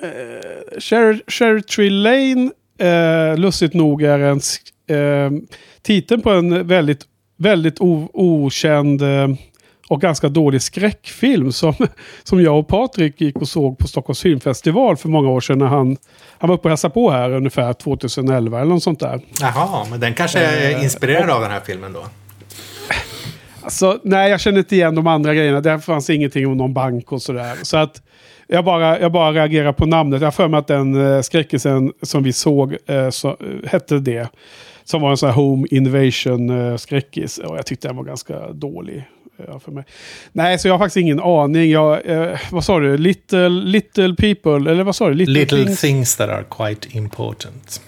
Uh, 0.02 0.08
uh, 0.08 1.18
Cherry 1.28 1.62
Tree 1.62 1.90
Lane, 1.90 2.50
uh, 2.82 3.38
lustigt 3.38 3.74
nog, 3.74 4.02
är 4.02 4.18
en 4.18 4.40
uh, 4.96 5.40
titeln 5.82 6.22
på 6.22 6.30
en 6.30 6.66
väldigt, 6.66 7.04
väldigt 7.36 7.76
okänd 7.80 9.02
uh, 9.02 9.28
och 9.90 10.00
ganska 10.00 10.28
dålig 10.28 10.62
skräckfilm 10.62 11.52
som, 11.52 11.74
som 12.22 12.42
jag 12.42 12.58
och 12.58 12.68
Patrik 12.68 13.20
gick 13.20 13.36
och 13.36 13.48
såg 13.48 13.78
på 13.78 13.88
Stockholms 13.88 14.20
filmfestival 14.20 14.96
för 14.96 15.08
många 15.08 15.28
år 15.28 15.40
sedan 15.40 15.58
när 15.58 15.66
han, 15.66 15.96
han 16.38 16.48
var 16.48 16.56
uppe 16.56 16.68
och 16.68 16.70
hälsade 16.70 16.94
på 16.94 17.10
här 17.10 17.30
ungefär 17.30 17.72
2011 17.72 18.60
eller 18.60 18.70
något 18.70 18.82
sånt 18.82 19.00
där. 19.00 19.20
Jaha, 19.40 19.86
men 19.90 20.00
den 20.00 20.14
kanske 20.14 20.38
är 20.38 20.82
inspirerad 20.82 21.30
av 21.30 21.40
den 21.40 21.50
här 21.50 21.60
filmen 21.66 21.92
då? 21.92 22.04
Alltså, 23.62 23.98
nej, 24.02 24.30
jag 24.30 24.40
känner 24.40 24.58
inte 24.58 24.76
igen 24.76 24.94
de 24.94 25.06
andra 25.06 25.34
grejerna. 25.34 25.60
Det 25.60 25.80
fanns 25.80 26.10
ingenting 26.10 26.46
om 26.46 26.56
någon 26.56 26.74
bank 26.74 27.12
och 27.12 27.22
sådär. 27.22 27.56
Så 27.62 27.76
att 27.76 28.02
jag 28.46 28.64
bara, 28.64 29.00
jag 29.00 29.12
bara 29.12 29.32
reagerar 29.32 29.72
på 29.72 29.86
namnet. 29.86 30.20
Jag 30.20 30.26
har 30.26 30.32
för 30.32 30.48
mig 30.48 30.58
att 30.58 30.66
den 30.66 30.94
uh, 30.94 31.22
skräckisen 31.22 31.92
som 32.02 32.22
vi 32.22 32.32
såg 32.32 32.76
uh, 32.90 33.10
så, 33.10 33.28
uh, 33.28 33.66
hette 33.66 33.98
det. 33.98 34.28
Som 34.84 35.02
var 35.02 35.10
en 35.10 35.16
sån 35.16 35.28
här 35.28 35.36
home 35.36 35.66
invasion 35.70 36.50
uh, 36.50 36.76
skräckis. 36.76 37.38
Och 37.38 37.56
jag 37.56 37.66
tyckte 37.66 37.88
den 37.88 37.96
var 37.96 38.04
ganska 38.04 38.52
dålig. 38.52 39.04
För 39.64 39.72
mig. 39.72 39.84
Nej, 40.32 40.58
så 40.58 40.68
jag 40.68 40.74
har 40.74 40.78
faktiskt 40.78 40.96
ingen 40.96 41.20
aning. 41.20 41.70
Jag, 41.70 42.00
vad 42.50 42.64
sa 42.64 42.80
du? 42.80 42.98
Little, 42.98 43.48
little 43.48 44.14
people? 44.14 44.70
Eller 44.70 44.84
vad 44.84 44.96
sa 44.96 45.08
du? 45.08 45.14
Little, 45.14 45.34
little 45.34 45.64
things? 45.64 45.80
things 45.80 46.16
that 46.16 46.28
are 46.28 46.44
quite 46.50 46.96
important. 46.98 47.80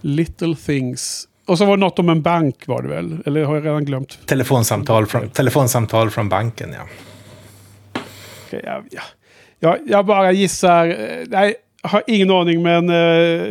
Little 0.00 0.56
things. 0.66 1.28
Och 1.46 1.58
så 1.58 1.64
var 1.64 1.76
det 1.76 1.80
något 1.80 1.98
om 1.98 2.08
en 2.08 2.22
bank 2.22 2.66
var 2.66 2.82
det 2.82 2.88
väl? 2.88 3.18
Eller 3.26 3.44
har 3.44 3.54
jag 3.54 3.64
redan 3.64 3.84
glömt? 3.84 4.18
Telefonsamtal 4.26 5.06
från, 5.06 5.30
telefonsamtal 5.30 6.10
från 6.10 6.28
banken, 6.28 6.74
ja. 6.78 6.86
Okay, 8.46 8.60
ja, 8.64 8.82
ja. 8.90 9.02
Jag, 9.60 9.78
jag 9.86 10.06
bara 10.06 10.32
gissar. 10.32 10.86
Eh, 10.86 11.26
nej, 11.26 11.54
jag 11.82 11.90
har 11.90 12.02
ingen 12.06 12.30
aning, 12.30 12.62
men 12.62 12.90
eh, 12.90 12.96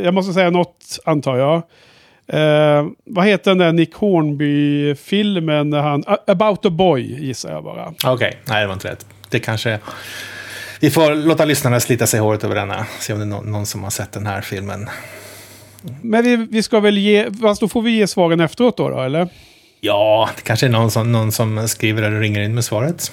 jag 0.05 0.13
måste 0.13 0.33
säga 0.33 0.49
något, 0.49 0.99
antar 1.05 1.37
jag. 1.37 1.63
Eh, 2.27 2.85
vad 3.05 3.25
heter 3.25 3.51
den 3.51 3.57
där 3.57 3.71
Nick 3.71 3.93
Hornby-filmen? 3.93 5.73
About 6.27 6.65
a 6.65 6.69
Boy, 6.69 7.25
gissar 7.25 7.51
jag 7.51 7.63
bara. 7.63 7.87
Okej, 7.87 8.11
okay. 8.11 8.31
nej 8.45 8.61
det 8.61 8.67
var 8.67 8.73
inte 8.73 8.87
rätt. 8.87 9.05
Det 9.29 9.39
kanske... 9.39 9.79
Vi 10.79 10.91
får 10.91 11.15
låta 11.15 11.45
lyssnarna 11.45 11.79
slita 11.79 12.07
sig 12.07 12.19
håret 12.19 12.43
över 12.43 12.55
denna. 12.55 12.85
Se 12.99 13.13
om 13.13 13.19
det 13.19 13.25
är 13.25 13.27
någon, 13.27 13.51
någon 13.51 13.65
som 13.65 13.83
har 13.83 13.89
sett 13.89 14.11
den 14.11 14.25
här 14.25 14.41
filmen. 14.41 14.89
Men 16.01 16.23
vi, 16.23 16.35
vi 16.35 16.63
ska 16.63 16.79
väl 16.79 16.97
ge, 16.97 17.31
fast 17.41 17.61
då 17.61 17.67
får 17.67 17.81
vi 17.81 17.91
ge 17.91 18.07
svaren 18.07 18.39
efteråt 18.39 18.77
då, 18.77 18.89
då 18.89 19.01
eller? 19.01 19.29
Ja, 19.81 20.29
det 20.35 20.41
kanske 20.41 20.65
är 20.65 20.69
någon 20.69 20.91
som, 20.91 21.11
någon 21.11 21.31
som 21.31 21.67
skriver 21.67 22.03
eller 22.03 22.19
ringer 22.19 22.41
in 22.41 22.55
med 22.55 22.65
svaret. 22.65 23.11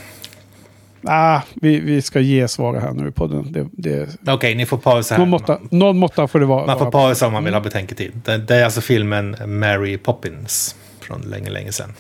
Ah, 1.05 1.41
vi, 1.55 1.81
vi 1.81 2.03
ska 2.03 2.21
ge 2.21 2.49
svaret 2.49 2.83
här 2.83 2.93
nu 2.93 3.11
på 3.11 3.27
den. 3.27 3.53
Det, 3.53 3.67
det... 3.73 4.03
Okej, 4.03 4.35
okay, 4.35 4.55
ni 4.55 4.67
får 4.67 4.79
pausa. 4.79 5.19
Någon 5.19 5.29
måtta, 5.29 5.59
någon 5.71 5.99
måtta 5.99 6.29
får 6.29 6.41
det 6.41 6.47
vara. 6.47 6.67
Man 6.67 6.79
får 6.79 6.91
pausa 6.91 7.27
om 7.27 7.33
man 7.33 7.45
vill 7.45 7.55
ha 7.55 7.61
betänketid. 7.61 8.13
Det, 8.25 8.39
det 8.39 8.57
är 8.57 8.65
alltså 8.65 8.81
filmen 8.81 9.37
Mary 9.47 9.99
Poppins 9.99 10.77
från 11.01 11.21
länge, 11.21 11.51
länge 11.51 11.73
sedan. 11.73 11.93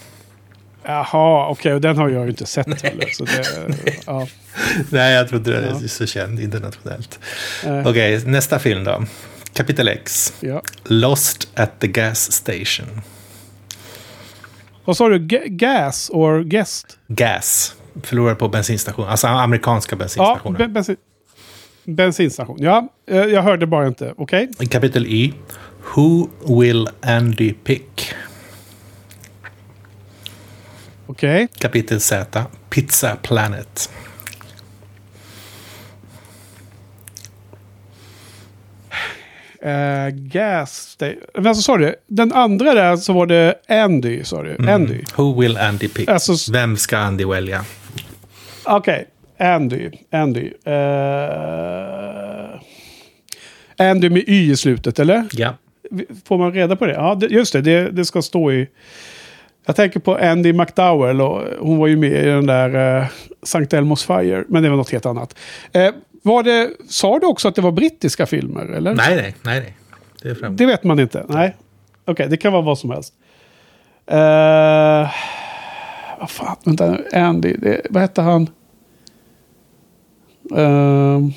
Jaha, 0.84 1.48
okej, 1.48 1.52
okay, 1.52 1.72
och 1.72 1.80
den 1.80 1.96
har 1.96 2.08
jag 2.08 2.24
ju 2.24 2.30
inte 2.30 2.46
sett 2.46 2.82
heller. 2.82 3.08
Så 3.12 3.24
det, 3.24 3.44
ja. 4.06 4.26
Nej, 4.90 5.14
jag 5.14 5.28
trodde 5.28 5.60
det 5.60 5.72
var 5.72 5.80
så 5.88 6.06
känd 6.06 6.40
internationellt. 6.40 7.18
Eh. 7.64 7.80
Okej, 7.80 8.16
okay, 8.16 8.30
nästa 8.30 8.58
film 8.58 8.84
då. 8.84 9.04
Kapitel 9.52 9.88
X. 9.88 10.32
Ja. 10.40 10.62
Lost 10.84 11.48
at 11.54 11.80
the 11.80 11.86
gas 11.86 12.32
station. 12.32 13.00
Vad 14.84 14.96
sa 14.96 15.08
du? 15.08 15.18
G 15.18 15.42
gas 15.46 16.10
or 16.12 16.42
guest? 16.44 16.98
Gas. 17.08 17.74
Förlorar 18.02 18.34
på 18.34 18.48
bensinstation. 18.48 19.08
Alltså 19.08 19.26
amerikanska 19.26 19.96
bensinstationer. 19.96 20.60
Ja, 20.60 20.68
bensin 20.68 20.96
bensinstation. 21.84 22.56
Ja, 22.60 22.88
eh, 23.06 23.16
jag 23.16 23.42
hörde 23.42 23.66
bara 23.66 23.86
inte. 23.86 24.14
Okej. 24.16 24.48
Okay. 24.54 24.66
Kapitel 24.66 25.06
Y. 25.06 25.34
Who 25.94 26.28
will 26.60 26.88
Andy 27.00 27.52
pick? 27.52 28.14
Okej. 31.06 31.44
Okay. 31.44 31.48
Kapitel 31.58 32.00
Z. 32.00 32.44
Pizza 32.70 33.16
Planet. 33.16 33.90
Uh, 39.64 40.08
gas 40.08 40.98
Men 41.38 41.56
så 41.56 41.62
sa 41.62 41.76
du, 41.76 41.94
den 42.06 42.32
andra 42.32 42.74
där 42.74 42.96
så 42.96 43.12
var 43.12 43.26
det 43.26 43.54
Andy, 43.68 44.24
sa 44.24 44.42
du. 44.42 44.50
Mm. 44.50 44.74
Andy. 44.74 45.04
Who 45.16 45.40
will 45.40 45.56
Andy 45.56 45.88
pick? 45.88 46.08
Alltså, 46.08 46.52
Vem 46.52 46.76
ska 46.76 46.98
Andy 46.98 47.24
välja? 47.24 47.64
Okej, 48.64 49.06
okay. 49.36 49.46
Andy. 49.48 49.90
Andy. 50.10 50.52
Uh, 50.66 52.60
Andy 53.76 54.10
med 54.10 54.22
Y 54.26 54.50
i 54.50 54.56
slutet, 54.56 54.98
eller? 54.98 55.24
Ja. 55.32 55.54
Får 56.24 56.38
man 56.38 56.52
reda 56.52 56.76
på 56.76 56.86
det? 56.86 56.92
Ja, 56.92 57.20
just 57.30 57.52
det, 57.52 57.60
det, 57.60 57.90
det 57.90 58.04
ska 58.04 58.22
stå 58.22 58.52
i... 58.52 58.68
Jag 59.66 59.76
tänker 59.76 60.00
på 60.00 60.16
Andy 60.16 60.52
McDowell. 60.52 61.20
Och 61.20 61.42
hon 61.58 61.78
var 61.78 61.86
ju 61.86 61.96
med 61.96 62.12
i 62.12 62.26
den 62.26 62.46
där 62.46 63.00
uh, 63.00 63.06
Sankt 63.42 63.72
Elmos 63.72 64.04
Fire. 64.04 64.44
Men 64.48 64.62
det 64.62 64.68
var 64.68 64.76
något 64.76 64.90
helt 64.90 65.06
annat. 65.06 65.38
Uh, 65.76 65.90
var 66.22 66.42
det, 66.42 66.70
sa 66.88 67.18
du 67.18 67.26
också 67.26 67.48
att 67.48 67.54
det 67.54 67.62
var 67.62 67.72
brittiska 67.72 68.26
filmer? 68.26 68.64
Eller? 68.64 68.94
Nej, 68.94 69.16
nej, 69.16 69.34
nej. 69.42 69.74
nej. 70.22 70.34
Det, 70.34 70.48
det 70.48 70.66
vet 70.66 70.84
man 70.84 71.00
inte. 71.00 71.24
Nej. 71.28 71.56
Okej, 72.04 72.12
okay, 72.12 72.28
det 72.28 72.36
kan 72.36 72.52
vara 72.52 72.62
vad 72.62 72.78
som 72.78 72.90
helst. 72.90 73.14
Uh, 74.12 75.10
vad 76.22 76.30
fan, 76.30 76.56
vänta, 76.64 76.98
Andy, 77.12 77.52
det, 77.52 77.80
vad 77.90 78.02
hette 78.02 78.22
han? 78.22 78.50
Uh, 80.52 81.28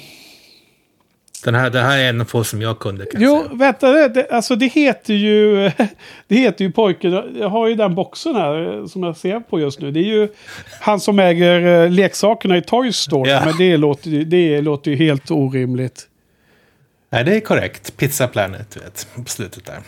den 1.43 1.55
här, 1.55 1.69
det 1.69 1.81
här 1.81 1.97
är 1.97 2.09
en 2.09 2.21
av 2.21 2.25
få 2.25 2.43
som 2.43 2.61
jag 2.61 2.79
kunde. 2.79 3.05
Kan 3.05 3.21
jo, 3.21 3.43
säga. 3.43 3.55
vänta, 3.55 4.07
det, 4.07 4.27
alltså 4.31 4.55
det 4.55 4.65
heter 4.65 5.13
ju, 5.13 5.71
det 6.27 6.35
heter 6.35 6.65
ju 6.65 6.71
pojken, 6.71 7.35
jag 7.39 7.49
har 7.49 7.67
ju 7.67 7.75
den 7.75 7.95
boxen 7.95 8.35
här 8.35 8.87
som 8.87 9.03
jag 9.03 9.17
ser 9.17 9.39
på 9.39 9.59
just 9.59 9.79
nu. 9.79 9.91
Det 9.91 9.99
är 9.99 10.13
ju 10.13 10.29
han 10.81 10.99
som 10.99 11.19
äger 11.19 11.83
eh, 11.83 11.91
leksakerna 11.91 12.57
i 12.57 12.61
Toy 12.61 12.93
Story. 12.93 13.31
Ja. 13.31 13.45
Men 13.45 13.57
det 13.57 13.77
låter, 13.77 14.09
det 14.09 14.61
låter 14.61 14.91
ju 14.91 14.97
helt 14.97 15.31
orimligt. 15.31 16.07
Nej, 17.09 17.23
det 17.23 17.35
är 17.35 17.39
korrekt. 17.39 17.97
Pizza 17.97 18.27
Planet, 18.27 18.71
du 18.71 18.79
vet, 18.79 19.07
på 19.15 19.29
slutet 19.29 19.65
där. 19.65 19.79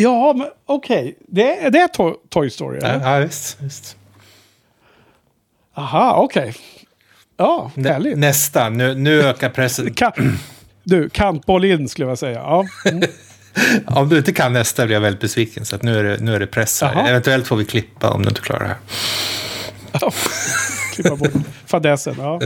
Ja, 0.00 0.34
men 0.36 0.48
okej. 0.66 1.00
Okay. 1.00 1.14
Det, 1.28 1.70
det 1.70 1.78
är 1.78 1.88
to 1.88 2.14
Toy 2.28 2.50
Story? 2.50 2.78
Eller? 2.78 3.00
Ja, 3.12 3.18
visst, 3.18 3.56
visst. 3.60 3.96
Aha, 5.74 6.14
okej. 6.16 6.42
Okay. 6.42 6.54
Ja, 7.36 7.70
härligt. 7.76 8.18
Nästa, 8.18 8.68
nu, 8.68 8.94
nu 8.94 9.22
ökar 9.22 9.48
pressen. 9.50 9.94
Kan, 9.94 10.38
du, 10.84 11.08
kantboll 11.08 11.64
in 11.64 11.88
skulle 11.88 12.08
jag 12.08 12.18
säga. 12.18 12.38
Ja. 12.38 12.66
Mm. 12.84 13.02
om 13.86 14.08
du 14.08 14.18
inte 14.18 14.32
kan 14.32 14.52
nästa 14.52 14.86
blir 14.86 14.96
jag 14.96 15.00
väldigt 15.00 15.20
besviken. 15.20 15.64
Så 15.64 15.76
att 15.76 15.82
nu, 15.82 15.98
är 15.98 16.04
det, 16.04 16.18
nu 16.20 16.34
är 16.34 16.40
det 16.40 16.46
press 16.46 16.82
här. 16.82 17.08
Eventuellt 17.08 17.46
får 17.46 17.56
vi 17.56 17.64
klippa 17.64 18.10
om 18.10 18.22
du 18.22 18.28
inte 18.28 18.40
klarar 18.40 18.60
det 18.60 18.76
här. 19.98 20.10
klippa 20.94 21.16
bort 21.16 21.32
fadäsen. 21.66 22.14
Ja. 22.18 22.40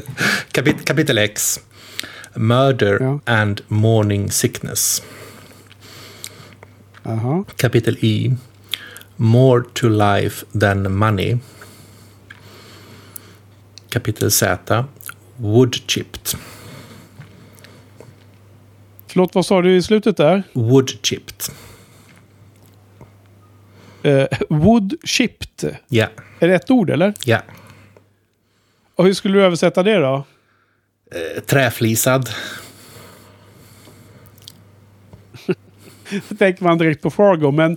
Kapit 0.53 0.85
kapitel 0.85 1.19
X. 1.19 1.61
Murder 2.35 2.99
ja. 3.01 3.21
and 3.27 3.61
morning 3.69 4.31
sickness. 4.31 5.03
Aha. 7.03 7.45
Kapitel 7.57 7.97
I. 8.01 8.37
More 9.17 9.63
to 9.75 9.89
life 9.89 10.47
than 10.61 10.93
money. 10.93 11.39
Kapitel 13.89 14.31
Z. 14.31 14.85
Wood 15.37 15.75
chipped. 15.87 16.39
Förlåt, 19.07 19.35
vad 19.35 19.47
sa 19.47 19.63
du 19.63 19.77
i 19.77 19.83
slutet 19.83 20.17
där? 20.17 20.43
Wood 20.53 20.91
chipped. 21.03 21.55
Uh, 24.05 24.27
wood 24.49 24.95
chipped? 25.05 25.77
Ja. 25.89 26.09
Är 26.39 26.49
det 26.49 26.55
ett 26.55 26.71
ord 26.71 26.91
eller? 26.91 27.15
Ja. 27.25 27.43
Och 28.95 29.05
hur 29.05 29.15
skulle 29.15 29.35
du 29.35 29.45
översätta 29.45 29.83
det 29.83 29.99
då? 29.99 30.15
Uh, 31.15 31.41
träflisad. 31.41 32.29
tänker 36.39 36.65
man 36.65 36.79
direkt 36.79 37.03
på 37.03 37.11
Fargo, 37.11 37.51
men 37.51 37.73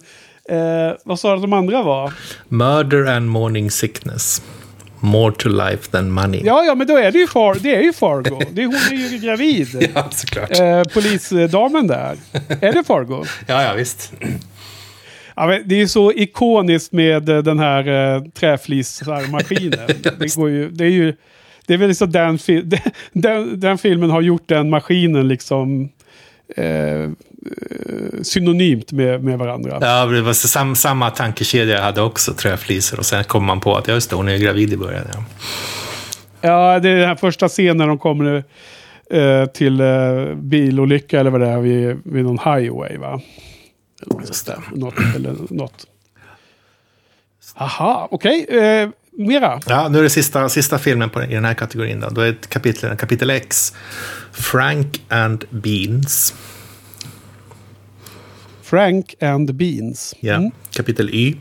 uh, 0.51 0.95
vad 1.05 1.19
sa 1.19 1.29
du 1.29 1.35
att 1.35 1.41
de 1.41 1.53
andra 1.53 1.83
var? 1.83 2.13
Murder 2.47 3.05
and 3.05 3.27
morning 3.27 3.71
sickness. 3.71 4.41
More 4.99 5.35
to 5.35 5.49
life 5.49 5.91
than 5.91 6.11
money. 6.11 6.41
Ja, 6.45 6.63
ja, 6.63 6.75
men 6.75 6.87
då 6.87 6.97
är 6.97 7.11
det 7.11 7.19
ju, 7.19 7.27
far, 7.27 7.55
det 7.55 7.75
är 7.75 7.81
ju 7.81 7.93
Fargo. 7.93 8.41
Det 8.51 8.61
är, 8.61 8.65
hon 8.65 8.75
är 8.75 9.11
ju 9.11 9.17
gravid. 9.17 9.91
ja, 9.95 10.09
såklart. 10.11 10.59
Eh, 10.59 10.83
polisdamen 10.83 11.87
där. 11.87 12.17
är 12.61 12.73
det 12.73 12.83
Fargo? 12.83 13.25
Ja, 13.47 13.63
ja, 13.63 13.73
visst. 13.73 14.13
Ja, 15.35 15.59
det 15.65 15.81
är 15.81 15.87
så 15.87 16.11
ikoniskt 16.11 16.91
med 16.91 17.29
eh, 17.29 17.37
den 17.37 17.59
här 17.59 17.87
uh, 17.87 18.23
träflisarmaskinen. 18.25 19.87
det, 20.19 20.35
går 20.35 20.49
ju, 20.49 20.69
det 20.69 20.85
är 20.85 20.89
ju... 20.89 21.15
Det 21.67 21.73
är 21.73 21.77
väl 21.77 21.87
liksom 21.87 22.11
den, 22.11 22.39
den, 23.13 23.59
den 23.59 23.77
filmen 23.77 24.09
har 24.09 24.21
gjort 24.21 24.47
den 24.47 24.69
maskinen 24.69 25.27
liksom 25.27 25.89
eh, 26.47 27.09
synonymt 28.23 28.91
med, 28.91 29.23
med 29.23 29.37
varandra. 29.37 29.77
Ja, 29.81 30.05
det 30.05 30.21
var 30.21 30.33
sam, 30.33 30.75
samma 30.75 31.09
tankekedja 31.09 31.75
jag 31.75 31.83
hade 31.83 32.01
också, 32.01 32.33
träflisor. 32.33 32.99
Och 32.99 33.05
sen 33.05 33.23
kom 33.23 33.45
man 33.45 33.59
på 33.59 33.75
att 33.75 33.85
det, 33.85 34.11
hon 34.11 34.27
är 34.27 34.37
gravid 34.37 34.73
i 34.73 34.77
början. 34.77 35.03
Ja. 35.13 35.23
ja, 36.41 36.79
det 36.79 36.89
är 36.89 36.95
den 36.95 37.07
här 37.07 37.15
första 37.15 37.47
scenen 37.47 37.77
när 37.77 37.87
de 37.87 37.97
kommer 37.97 38.43
eh, 39.09 39.45
till 39.45 39.81
eh, 39.81 40.35
bilolycka 40.35 41.19
eller 41.19 41.31
vad 41.31 41.41
det 41.41 41.47
är 41.47 41.59
vid, 41.59 41.97
vid 42.03 42.23
någon 42.23 42.39
highway. 42.39 42.97
Va? 42.97 43.21
Just 44.19 44.45
det. 44.45 44.57
Något, 44.71 44.99
eller 45.15 45.35
något. 45.49 45.87
Aha, 47.55 48.07
okej. 48.11 48.43
Okay. 48.43 48.57
Eh, 48.57 48.89
mera? 49.17 49.59
Ja, 49.67 49.89
nu 49.89 49.99
är 49.99 50.03
det 50.03 50.09
sista, 50.09 50.49
sista 50.49 50.79
filmen 50.79 51.09
på, 51.09 51.23
i 51.23 51.33
den 51.33 51.45
här 51.45 51.53
kategorin. 51.53 51.99
Då, 51.99 52.09
då 52.09 52.21
är 52.21 52.27
det 52.27 52.49
kapitel, 52.49 52.97
kapitel 52.97 53.29
X. 53.29 53.73
Frank 54.31 55.01
and 55.09 55.45
Beans. 55.49 56.33
Frank 58.61 59.15
and 59.21 59.55
Beans. 59.55 60.13
Ja, 60.19 60.35
mm. 60.35 60.51
kapitel 60.71 61.09
Y. 61.09 61.37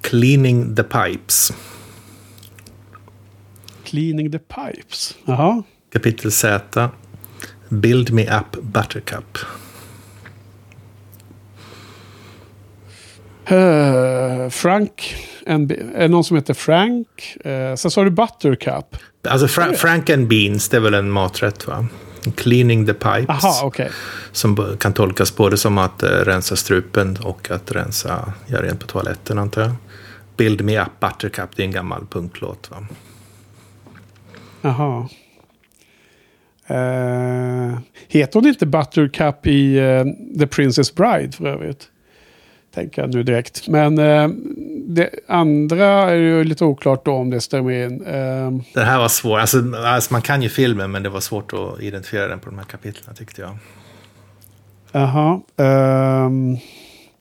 Cleaning 0.00 0.76
the 0.76 0.82
Pipes. 0.82 1.52
Cleaning 3.84 4.32
the 4.32 4.38
Pipes. 4.38 5.16
Jaha. 5.24 5.62
Kapitel 5.92 6.30
Z. 6.30 6.60
Build 7.68 8.12
Me 8.12 8.22
Up 8.22 8.62
Buttercup. 8.62 9.38
Frank, 14.50 15.16
and, 15.46 15.72
är 15.94 16.08
någon 16.08 16.24
som 16.24 16.36
heter 16.36 16.54
Frank? 16.54 17.36
Uh, 17.46 17.74
sen 17.74 17.90
sa 17.90 18.04
du 18.04 18.10
Buttercup. 18.10 18.96
Alltså 19.28 19.48
Fra 19.48 19.72
Frank 19.72 20.10
and 20.10 20.28
Beans, 20.28 20.68
det 20.68 20.76
är 20.76 20.80
väl 20.80 20.94
en 20.94 21.10
maträtt 21.10 21.66
va? 21.66 21.86
Cleaning 22.36 22.86
the 22.86 22.94
pipes. 22.94 23.44
Aha, 23.44 23.66
okay. 23.66 23.88
Som 24.32 24.76
kan 24.80 24.92
tolkas 24.92 25.36
både 25.36 25.56
som 25.56 25.78
att 25.78 26.02
rensa 26.02 26.56
strupen 26.56 27.16
och 27.22 27.50
att 27.50 27.72
rensa, 27.72 28.32
göra 28.46 28.62
rent 28.62 28.80
på 28.80 28.86
toaletten 28.86 29.38
antar 29.38 29.62
jag. 29.62 29.72
Build 30.36 30.64
me 30.64 30.80
up 30.80 31.00
buttercup, 31.00 31.56
det 31.56 31.62
är 31.62 31.66
en 31.66 31.72
gammal 31.72 32.06
punklåt. 32.10 32.70
Va? 32.70 32.86
Jaha. 34.60 35.08
Uh, 36.70 37.78
heter 38.08 38.40
hon 38.40 38.48
inte 38.48 38.66
Buttercup 38.66 39.46
i 39.46 39.80
uh, 39.80 40.04
The 40.38 40.46
Princess 40.46 40.94
Bride 40.94 41.32
för 41.32 41.46
övrigt? 41.46 41.88
Tänker 42.78 43.02
jag 43.02 43.14
nu 43.14 43.22
direkt. 43.22 43.68
Men 43.68 43.98
uh, 43.98 44.28
det 44.86 45.10
andra 45.28 45.86
är 45.86 46.14
ju 46.14 46.44
lite 46.44 46.64
oklart 46.64 47.04
då 47.04 47.12
om 47.12 47.30
det 47.30 47.40
stämmer 47.40 47.70
in. 47.70 48.06
Uh, 48.06 48.60
det 48.74 48.84
här 48.84 48.98
var 48.98 49.08
svårt. 49.08 49.40
Alltså, 49.40 49.76
alltså, 49.76 50.12
man 50.12 50.22
kan 50.22 50.42
ju 50.42 50.48
filmen 50.48 50.90
men 50.90 51.02
det 51.02 51.08
var 51.08 51.20
svårt 51.20 51.52
att 51.52 51.82
identifiera 51.82 52.28
den 52.28 52.38
på 52.38 52.50
de 52.50 52.58
här 52.58 52.64
kapitlen 52.64 53.14
tyckte 53.14 53.40
jag. 53.40 53.56
Jaha. 54.92 55.40
Um, 55.56 56.58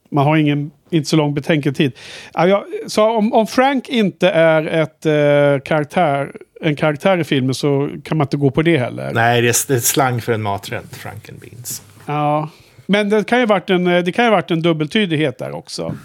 man 0.09 0.25
har 0.25 0.37
ingen, 0.37 0.71
inte 0.89 1.09
så 1.09 1.15
lång 1.15 1.33
betänketid. 1.33 1.91
Ja, 2.33 2.65
så 2.87 3.17
om, 3.17 3.33
om, 3.33 3.47
Frank 3.47 3.89
inte 3.89 4.29
är 4.29 4.65
ett 4.65 5.05
uh, 5.05 5.61
karaktär, 5.63 6.31
en 6.61 6.75
karaktär 6.75 7.17
i 7.17 7.23
filmen 7.23 7.53
så 7.53 7.89
kan 8.03 8.17
man 8.17 8.25
inte 8.25 8.37
gå 8.37 8.51
på 8.51 8.61
det 8.61 8.77
heller. 8.77 9.13
Nej, 9.13 9.41
det 9.41 9.47
är, 9.47 9.67
det 9.67 9.75
är 9.75 9.79
slang 9.79 10.21
för 10.21 10.33
en 10.33 10.41
maträtt, 10.41 10.95
Frank 10.95 11.29
and 11.29 11.39
Beans. 11.39 11.81
Ja, 12.05 12.49
men 12.87 13.09
det 13.09 13.23
kan 13.23 13.39
ju 13.39 13.45
varit 13.45 13.69
en, 13.69 13.83
det 13.83 14.11
kan 14.11 14.25
ju 14.25 14.31
varit 14.31 14.51
en 14.51 14.61
dubbeltydighet 14.61 15.37
där 15.37 15.55
också. 15.55 15.95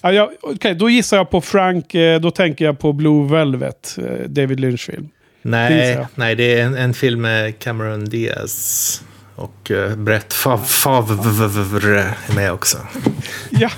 Ja, 0.00 0.12
ja, 0.12 0.30
okay, 0.42 0.74
då 0.74 0.90
gissar 0.90 1.16
jag 1.16 1.30
på 1.30 1.40
Frank, 1.40 1.94
eh, 1.94 2.20
då 2.20 2.30
tänker 2.30 2.64
jag 2.64 2.78
på 2.78 2.92
Blue 2.92 3.30
Velvet, 3.30 3.98
eh, 3.98 4.28
David 4.28 4.60
Lynch-film. 4.60 5.08
Nej, 5.42 6.06
nej, 6.14 6.34
det 6.34 6.60
är 6.60 6.64
en, 6.64 6.74
en, 6.74 6.94
film 6.94 7.20
med 7.20 7.58
Cameron 7.58 8.04
Diaz. 8.04 9.02
Och 9.36 9.70
uh, 9.70 9.96
Brett 9.96 10.32
Favre 10.32 12.00
är 12.28 12.34
med 12.34 12.52
också. 12.52 12.78
Ja, 13.50 13.70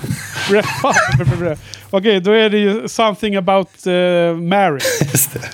Brett 0.49 0.65
Favre. 0.65 1.57
Okej, 1.89 2.19
då 2.19 2.31
är 2.31 2.49
det 2.49 2.57
ju 2.57 2.87
Something 2.87 3.35
about 3.35 3.87
uh, 3.87 3.93
Mary. 4.35 4.79
Just 5.11 5.33
det. 5.33 5.49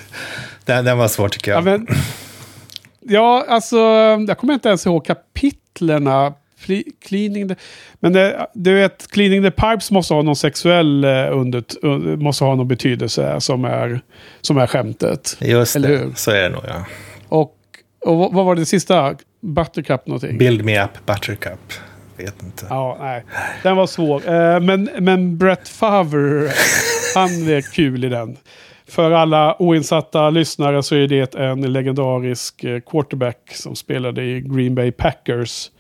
Den, 0.66 0.86
den 0.86 0.98
var 0.98 1.08
svår 1.08 1.30
tycker 1.30 1.52
jag. 1.52 1.58
Ja, 1.58 1.62
men, 1.62 1.88
ja, 3.02 3.46
alltså, 3.50 3.78
jag 4.28 4.38
kommer 4.38 4.54
inte 4.54 4.70
ens 4.70 4.86
ihåg 4.86 5.06
kapitlerna 5.06 6.34
cleaning 7.08 7.48
the, 7.48 7.56
men 8.00 8.14
det, 8.14 8.48
du 8.54 8.74
vet, 8.74 9.12
cleaning 9.12 9.44
the 9.44 9.52
pipes 9.52 9.92
måste 9.92 10.14
ha 10.14 10.22
någon 10.22 10.36
sexuell 10.36 11.06
uh, 11.06 11.38
under, 11.38 11.64
måste 12.18 12.44
ha 12.44 12.56
någon 12.56 12.68
betydelse 12.68 13.42
som 13.42 13.66
är, 13.66 14.02
som 14.42 14.58
är 14.58 14.68
skämtet. 14.68 15.38
Just 15.40 15.76
Eller 15.76 15.90
det, 15.90 15.98
hur? 15.98 16.12
så 16.16 16.32
är 16.32 16.42
det 16.42 16.50
nog 16.50 16.64
ja. 16.68 16.86
Och, 17.30 17.56
och 18.06 18.34
vad 18.34 18.46
var 18.46 18.56
det 18.56 18.66
sista? 18.66 19.16
Buttercup 19.42 20.08
någonting? 20.08 20.38
Build 20.38 20.66
me 20.66 20.84
up 20.84 21.06
Buttercup. 21.06 21.74
Vet 22.18 22.44
inte. 22.44 22.66
Ja, 22.70 22.98
nej. 23.00 23.24
Den 23.64 23.76
var 23.76 23.88
svår. 23.88 24.30
Uh, 24.30 24.60
men, 24.60 24.90
men 25.00 25.38
Brett 25.38 25.68
Favre, 25.68 26.52
han 27.16 27.30
är 27.30 27.74
kul 27.74 28.04
i 28.04 28.10
den. 28.10 28.38
För 28.88 29.12
alla 29.12 29.62
oinsatta 29.62 30.30
lyssnare 30.30 30.84
så 30.84 30.96
är 30.96 31.08
det 31.08 31.36
en 31.36 31.74
legendarisk 31.74 32.64
eh, 32.64 32.80
quarterback 32.80 33.52
som 33.54 33.76
spelade 33.76 34.24
i 34.24 34.42
Green 34.42 34.76
Bay 34.76 34.92
Packers 34.92 35.72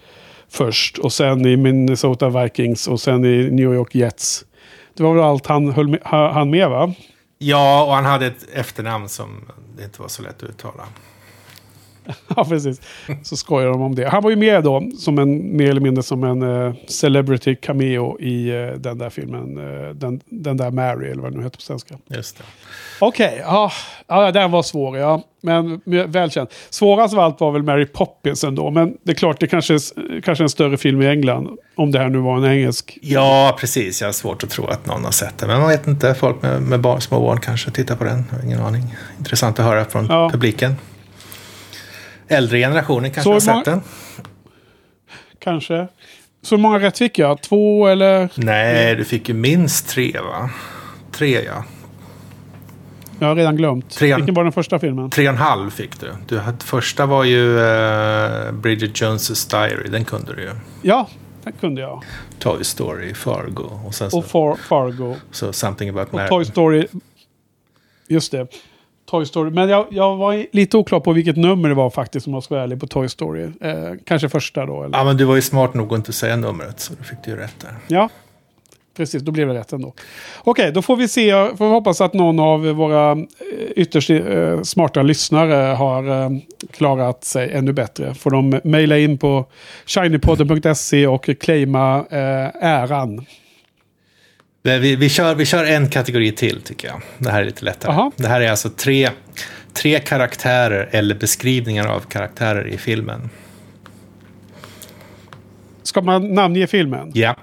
först. 0.56 0.98
Och 0.98 1.14
sen 1.14 1.46
i 1.46 1.58
Minnesota 1.58 2.30
Vikings 2.30 2.88
och 2.88 3.02
sen 3.02 3.26
i 3.26 3.52
New 3.52 3.74
York 3.74 3.96
Jets. 3.96 4.46
Det 4.94 5.04
var 5.04 5.14
väl 5.14 5.24
allt 5.24 5.46
han 5.48 5.72
höll 5.72 5.88
med, 5.88 6.00
han 6.04 6.50
med 6.50 6.70
va? 6.70 6.94
Ja, 7.38 7.86
och 7.86 7.94
han 7.94 8.06
hade 8.06 8.26
ett 8.26 8.50
efternamn 8.54 9.10
som 9.10 9.46
det 9.78 9.84
inte 9.84 10.02
var 10.02 10.08
så 10.08 10.22
lätt 10.22 10.44
att 10.44 10.50
uttala. 10.50 10.84
ja, 12.36 12.46
precis. 12.46 12.82
Så 13.24 13.38
skojar 13.38 13.68
de 13.68 13.82
om 13.82 13.96
det. 13.96 14.10
Han 14.10 14.24
var 14.24 14.30
ju 14.30 14.36
med 14.36 14.64
då, 14.64 14.92
som 14.98 15.20
en, 15.20 15.58
mer 15.58 15.70
eller 15.70 15.82
mindre 15.82 16.04
som 16.04 16.24
en 16.24 16.44
uh, 16.44 16.74
celebrity 16.88 17.56
cameo 17.56 18.20
i 18.20 18.52
uh, 18.52 18.74
den 18.74 18.98
där 18.98 19.10
filmen. 19.10 19.58
Uh, 19.58 19.90
den, 19.90 20.22
den 20.26 20.58
där 20.58 20.72
Mary, 20.72 21.08
eller 21.08 21.22
vad 21.22 21.32
det 21.32 21.38
nu 21.38 21.44
heter 21.44 21.58
på 21.58 21.62
svenska. 21.62 21.96
Just 22.08 22.38
det. 22.38 22.44
Okej, 23.00 23.28
okay, 23.28 23.40
ja, 23.40 23.72
ja, 24.08 24.32
den 24.32 24.52
var 24.52 24.64
svår, 24.64 24.98
ja. 24.98 25.24
Men 25.42 25.82
välkänd. 26.08 26.48
Svårast 26.70 27.14
av 27.14 27.20
allt 27.20 27.40
var 27.40 27.52
väl 27.52 27.64
Mary 27.64 27.86
Poppins 27.86 28.44
ändå. 28.44 28.72
Men 28.72 28.98
det 29.04 29.12
är 29.12 29.16
klart, 29.16 29.40
det 29.40 29.48
kanske 29.48 29.74
är 29.74 30.22
kanske 30.22 30.44
en 30.44 30.50
större 30.50 30.78
film 30.78 31.02
i 31.02 31.08
England. 31.08 31.50
Om 31.76 31.92
det 31.92 32.00
här 32.00 32.10
nu 32.10 32.18
var 32.18 32.38
en 32.38 32.46
engelsk. 32.46 32.98
Ja, 33.02 33.58
precis. 33.60 34.02
Jag 34.02 34.08
har 34.08 34.14
svårt 34.14 34.44
att 34.44 34.50
tro 34.50 34.68
att 34.68 34.86
någon 34.86 35.04
har 35.04 35.12
sett 35.12 35.38
den. 35.38 35.50
Men 35.50 35.60
man 35.60 35.70
vet 35.70 35.88
inte. 35.88 36.14
Folk 36.16 36.42
med, 36.42 36.62
med 36.62 36.80
barn, 36.80 37.02
små 37.02 37.20
barn 37.20 37.40
kanske 37.40 37.72
tittar 37.72 37.96
på 37.96 38.04
den. 38.04 38.24
Ingen 38.44 38.60
aning. 38.60 38.96
Intressant 39.18 39.60
att 39.60 39.66
höra 39.66 39.86
från 39.86 40.06
ja. 40.06 40.30
publiken. 40.30 40.76
Äldre 42.28 42.60
generationer 42.60 43.10
kanske 43.10 43.22
Så 43.22 43.32
har 43.32 43.40
sett 43.40 43.66
den. 43.66 43.82
Kanske. 45.40 45.88
Så 46.42 46.58
många 46.58 46.80
rätt 46.80 46.98
fick 46.98 47.20
jag? 47.20 47.42
Två 47.42 47.88
eller? 47.88 48.30
Nej, 48.36 48.96
du 48.96 49.06
fick 49.06 49.30
ju 49.30 49.36
minst 49.36 49.90
tre 49.90 50.20
va? 50.20 50.50
Tre 51.12 51.42
ja. 51.46 51.64
Jag 53.20 53.28
har 53.28 53.36
redan 53.36 53.56
glömt. 53.56 53.90
Tre, 53.90 54.16
Vilken 54.16 54.36
var 54.36 54.44
den 54.44 54.54
första 54.54 54.80
filmen? 54.80 55.10
Tre 55.10 55.28
och 55.28 55.34
en 55.34 55.40
halv 55.40 55.70
fick 55.70 56.00
du. 56.00 56.12
du 56.28 56.42
första 56.64 57.06
var 57.06 57.24
ju 57.24 57.58
uh, 57.58 58.52
Bridget 58.52 59.02
Jones' 59.02 59.52
Diary. 59.52 59.90
Den 59.90 60.06
kunde 60.06 60.36
du 60.36 60.42
ju. 60.42 60.52
Ja, 60.82 61.08
den 61.44 61.54
kunde 61.54 61.82
jag. 61.82 62.04
Toy 62.40 62.64
Story, 62.64 63.14
Fargo. 63.14 63.70
Och, 63.86 63.96
sen 63.96 64.12
så, 64.12 64.18
och 64.18 64.26
Far 64.26 64.56
Fargo. 64.56 65.16
Så 65.32 65.54
Something 65.54 65.90
About 65.90 66.12
Mary. 66.12 66.26
Och 66.26 66.30
Toy 66.30 66.46
Story. 66.46 66.88
Just 68.08 68.32
det. 68.32 68.48
Toy 69.06 69.26
Story. 69.26 69.52
Men 69.52 69.70
jag, 69.70 69.88
jag 69.90 70.16
var 70.16 70.46
lite 70.52 70.78
oklar 70.78 71.00
på 71.00 71.14
vilket 71.14 71.38
nummer 71.38 71.70
det 71.70 71.76
var 71.76 71.90
faktiskt 71.90 72.28
om 72.28 72.34
jag 72.34 72.44
ska 72.44 72.54
vara 72.54 72.64
ärlig 72.64 72.80
på 72.80 72.88
Toy 72.88 73.10
Story. 73.10 73.44
Eh, 73.62 73.74
kanske 74.06 74.30
första 74.30 74.66
då. 74.66 74.84
Eller? 74.84 74.98
Ja, 74.98 75.04
men 75.04 75.18
du 75.18 75.26
var 75.26 75.36
ju 75.36 75.42
smart 75.42 75.74
nog 75.74 75.94
att 75.94 75.98
inte 75.98 76.14
säga 76.14 76.36
numret 76.36 76.80
så 76.80 76.94
då 76.94 77.04
fick 77.04 77.18
du 77.26 77.32
ju 77.32 77.38
rätt 77.38 77.60
där. 77.60 77.76
Ja, 77.88 78.10
precis. 78.96 79.24
Då 79.24 79.32
blev 79.32 79.48
det 79.48 79.54
rätt 79.54 79.74
ändå. 79.74 79.88
Okej, 79.88 80.52
okay, 80.52 80.72
då 80.72 80.82
får 80.82 80.96
vi 80.96 81.08
se. 81.08 81.32
Får 81.32 81.66
vi 81.66 81.72
hoppas 81.72 82.02
att 82.02 82.14
någon 82.14 82.40
av 82.40 82.68
våra 82.68 83.12
eh, 83.12 83.18
ytterst 83.76 84.10
eh, 84.10 84.62
smarta 84.62 85.02
lyssnare 85.02 85.76
har 85.76 86.24
eh, 86.24 86.30
klarat 86.72 87.24
sig 87.24 87.52
ännu 87.54 87.74
bättre. 87.74 88.14
Får 88.14 88.32
de 88.32 88.62
mejla 88.64 88.98
in 88.98 89.18
på 89.18 89.46
shinypodden.se 89.86 91.08
och 91.08 91.30
claima 91.40 92.06
eh, 92.10 92.66
äran. 92.66 93.26
Vi, 94.66 94.96
vi, 94.96 95.10
kör, 95.10 95.36
vi 95.36 95.46
kör 95.46 95.66
en 95.66 95.90
kategori 95.90 96.32
till 96.32 96.62
tycker 96.62 96.88
jag. 96.88 97.02
Det 97.18 97.30
här 97.30 97.42
är 97.42 97.46
lite 97.46 97.66
lättare. 97.66 97.92
Aha. 97.92 98.12
Det 98.16 98.28
här 98.28 98.42
är 98.42 98.52
alltså 98.52 98.70
tre, 98.70 99.10
tre 99.74 100.00
karaktärer 100.00 100.90
eller 100.92 101.16
beskrivningar 101.16 101.88
av 101.88 102.00
karaktärer 102.00 102.68
i 102.68 102.78
filmen. 102.78 103.30
Ska 105.84 106.02
man 106.02 106.34
namnge 106.34 106.68
filmen? 106.68 107.12
Ja. 107.14 107.36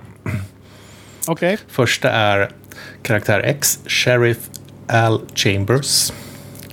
Okay. 1.27 1.57
Första 1.69 2.11
är 2.11 2.51
karaktär 3.03 3.41
X, 3.41 3.79
Sheriff 3.87 4.39
Al 4.87 5.21
Chambers. 5.35 6.13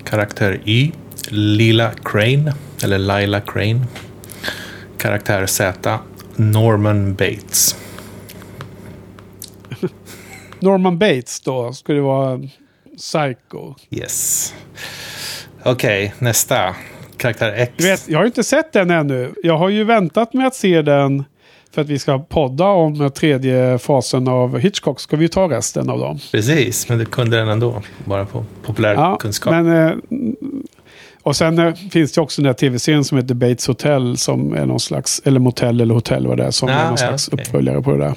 Karaktär 0.04 0.62
Y, 0.66 0.92
Lila 1.30 1.92
Crane, 2.04 2.54
eller 2.84 2.98
Lila 2.98 3.42
Crane. 3.42 3.82
Karaktär 4.98 5.46
Z, 5.46 6.00
Norman 6.36 7.16
Bates. 7.16 7.76
Norman 10.60 11.00
Bates 11.00 11.42
då, 11.42 11.74
skulle 11.74 12.02
vara 12.02 12.40
Psycho. 12.98 13.76
Yes. 13.90 14.54
Okej, 15.64 16.06
okay, 16.06 16.12
nästa. 16.20 16.76
Karaktär 17.18 17.54
X. 17.58 17.74
Du 17.78 17.84
vet, 17.84 18.08
jag 18.08 18.18
har 18.18 18.24
ju 18.24 18.28
inte 18.28 18.44
sett 18.44 18.74
den 18.74 18.92
ännu. 18.92 19.34
Jag 19.44 19.58
har 19.58 19.70
ju 19.70 19.84
väntat 19.84 20.34
med 20.34 20.48
att 20.48 20.56
se 20.56 20.82
den 20.82 21.26
för 21.72 21.82
att 21.82 21.90
vi 21.90 22.00
ska 22.00 22.20
podda 22.20 22.66
om 22.66 23.12
tredje 23.12 23.78
fasen 23.78 24.28
av 24.28 24.60
Hitchcock. 24.60 25.00
Ska 25.00 25.18
vi 25.18 25.30
ta 25.30 25.50
resten 25.50 25.90
av 25.90 26.00
dem? 26.00 26.20
Precis, 26.32 26.90
men 26.90 26.98
du 26.98 27.06
kunde 27.06 27.38
den 27.38 27.50
ändå. 27.50 27.82
Bara 28.06 28.26
på 28.26 28.46
populärkunskap. 28.64 29.54
Ja, 29.54 29.64
men, 29.64 29.90
eh, 29.90 29.98
och 31.24 31.36
sen 31.36 31.60
eh, 31.60 31.74
finns 31.74 32.12
det 32.12 32.22
också 32.22 32.42
den 32.42 32.48
där 32.48 32.54
tv-serien 32.54 33.04
som 33.04 33.18
heter 33.18 33.36
Bates 33.36 33.68
Hotel. 33.68 34.18
Som 34.18 34.54
är 34.54 34.66
någon 34.66 34.80
slags, 34.80 35.22
eller 35.26 35.40
Motell 35.40 35.82
eller 35.82 35.94
Hotell 35.94 36.28
vad 36.28 36.38
det 36.38 36.44
är. 36.44 36.52
Som 36.52 36.70
ja, 36.70 36.76
är 36.76 36.84
någon 36.84 36.92
ja, 36.92 36.98
slags 36.98 37.28
okay. 37.28 37.44
uppföljare 37.44 37.82
på 37.82 37.92
det 37.92 37.98
där. 37.98 38.14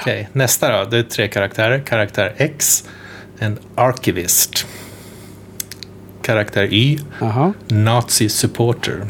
Okej, 0.00 0.20
okay. 0.20 0.26
nästa 0.32 0.78
då. 0.78 0.90
Det 0.90 0.98
är 0.98 1.02
tre 1.02 1.28
karaktärer. 1.28 1.78
Karaktär 1.78 2.34
X, 2.36 2.84
en 3.38 3.58
arkivist. 3.74 4.66
Karaktär 6.22 6.68
Y, 6.72 6.98
Aha. 7.20 7.52
Nazi 7.68 8.28
supporter. 8.28 9.06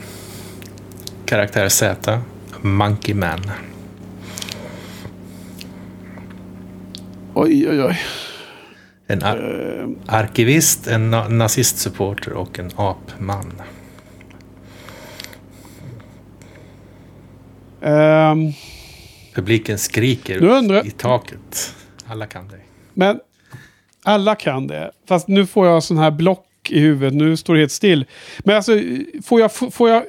Karaktär 1.27 1.68
Z, 1.68 2.20
Monkey 2.61 3.14
Man. 3.14 3.40
Oj, 7.37 7.68
oj, 7.68 7.83
oj. 7.83 7.99
En 9.07 9.23
ar 9.23 9.38
uh, 9.38 9.88
arkivist, 10.07 10.87
en 10.87 11.11
na 11.11 11.29
nazistsupporter 11.29 12.33
och 12.33 12.59
en 12.59 12.70
apman. 12.77 13.62
Um, 17.81 18.53
Publiken 19.35 19.79
skriker 19.79 20.44
undrar... 20.44 20.87
i 20.87 20.90
taket. 20.90 21.75
Alla 22.07 22.27
kan 22.27 22.49
det. 22.49 22.61
Men 22.92 23.20
alla 24.03 24.35
kan 24.35 24.66
det. 24.66 24.90
Fast 25.09 25.29
nu 25.29 25.47
får 25.47 25.66
jag 25.66 25.83
sån 25.83 25.99
här 25.99 26.11
block 26.11 26.47
i 26.70 26.81
huvudet. 26.81 27.14
Nu 27.14 27.37
står 27.37 27.55
det 27.55 27.61
helt 27.61 27.73
still. 27.73 28.07
Men 28.38 28.57
alltså, 28.57 28.73
får 29.23 29.40
jag... 29.40 29.53
Får 29.53 29.90
jag 29.90 30.05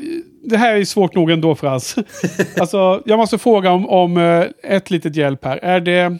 det 0.47 0.57
här 0.57 0.75
är 0.75 0.85
svårt 0.85 1.15
nog 1.15 1.31
ändå 1.31 1.55
för 1.55 1.73
oss. 1.73 1.95
alltså, 2.59 3.01
jag 3.05 3.17
måste 3.17 3.37
fråga 3.37 3.71
om, 3.71 3.89
om 3.89 4.17
eh, 4.17 4.45
ett 4.63 4.91
litet 4.91 5.15
hjälp 5.15 5.45
här. 5.45 5.57
Är 5.57 5.79
det... 5.79 6.17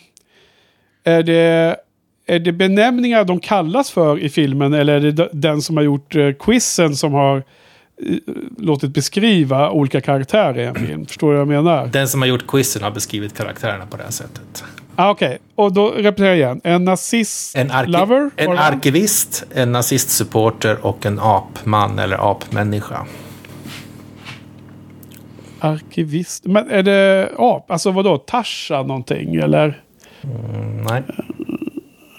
Är 1.06 1.24
det 1.24 1.76
är 2.28 2.40
det 2.40 2.52
benämningar 2.52 3.24
de 3.24 3.40
kallas 3.40 3.92
för 3.92 4.20
i 4.20 4.30
filmen 4.30 4.74
eller 4.74 4.94
är 4.94 5.12
det 5.12 5.30
den 5.32 5.62
som 5.62 5.78
har 5.78 5.84
gjort 5.84 6.16
eh, 6.16 6.32
quizen 6.32 6.96
som 6.96 7.14
har 7.14 7.44
låtit 8.58 8.94
beskriva 8.94 9.72
olika 9.72 10.02
karaktärer 10.02 10.60
i 10.60 10.66
en 10.66 10.76
film. 10.76 11.06
Förstår 11.06 11.28
du 11.28 11.34
vad 11.34 11.42
jag 11.42 11.64
menar? 11.64 11.88
Den 11.88 12.08
som 12.08 12.22
har 12.22 12.28
gjort 12.30 12.48
quizen 12.48 12.84
har 12.84 12.92
beskrivit 12.92 13.38
karaktärerna 13.38 13.86
på 13.86 13.98
det 13.98 14.04
här 14.04 14.12
sättet. 14.12 14.64
Ah, 14.96 15.10
Okej, 15.10 15.28
okay. 15.28 15.38
och 15.56 15.74
då 15.74 15.90
repeterar 15.90 16.28
jag 16.28 16.38
igen. 16.38 16.62
En 16.64 16.86
nazist-lover? 16.86 18.32
En, 18.36 18.52
en 18.52 18.58
arkivist, 18.58 19.46
en 19.54 19.72
nazistsupporter 19.72 20.86
och 20.86 21.06
en 21.06 21.20
apman 21.20 22.00
eller 22.00 22.32
apmänniska. 22.32 23.06
Arkivist? 25.60 26.46
Men 26.46 26.70
är 26.70 26.84
det 26.84 27.32
ap? 27.38 27.72
Alltså 27.72 27.92
vadå? 27.92 28.18
Tasha 28.18 28.84
någonting 28.84 29.36
eller? 29.36 29.85
Mm, 30.26 30.84
nej. 30.90 31.04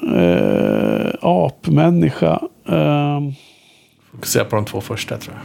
Uh, 0.03 1.15
apmänniska. 1.21 2.43
Uh, 2.69 3.33
Fokusera 4.11 4.45
på 4.45 4.57
de 4.57 4.65
två 4.65 4.81
första 4.81 5.19
tror 5.19 5.35
jag. 5.35 5.43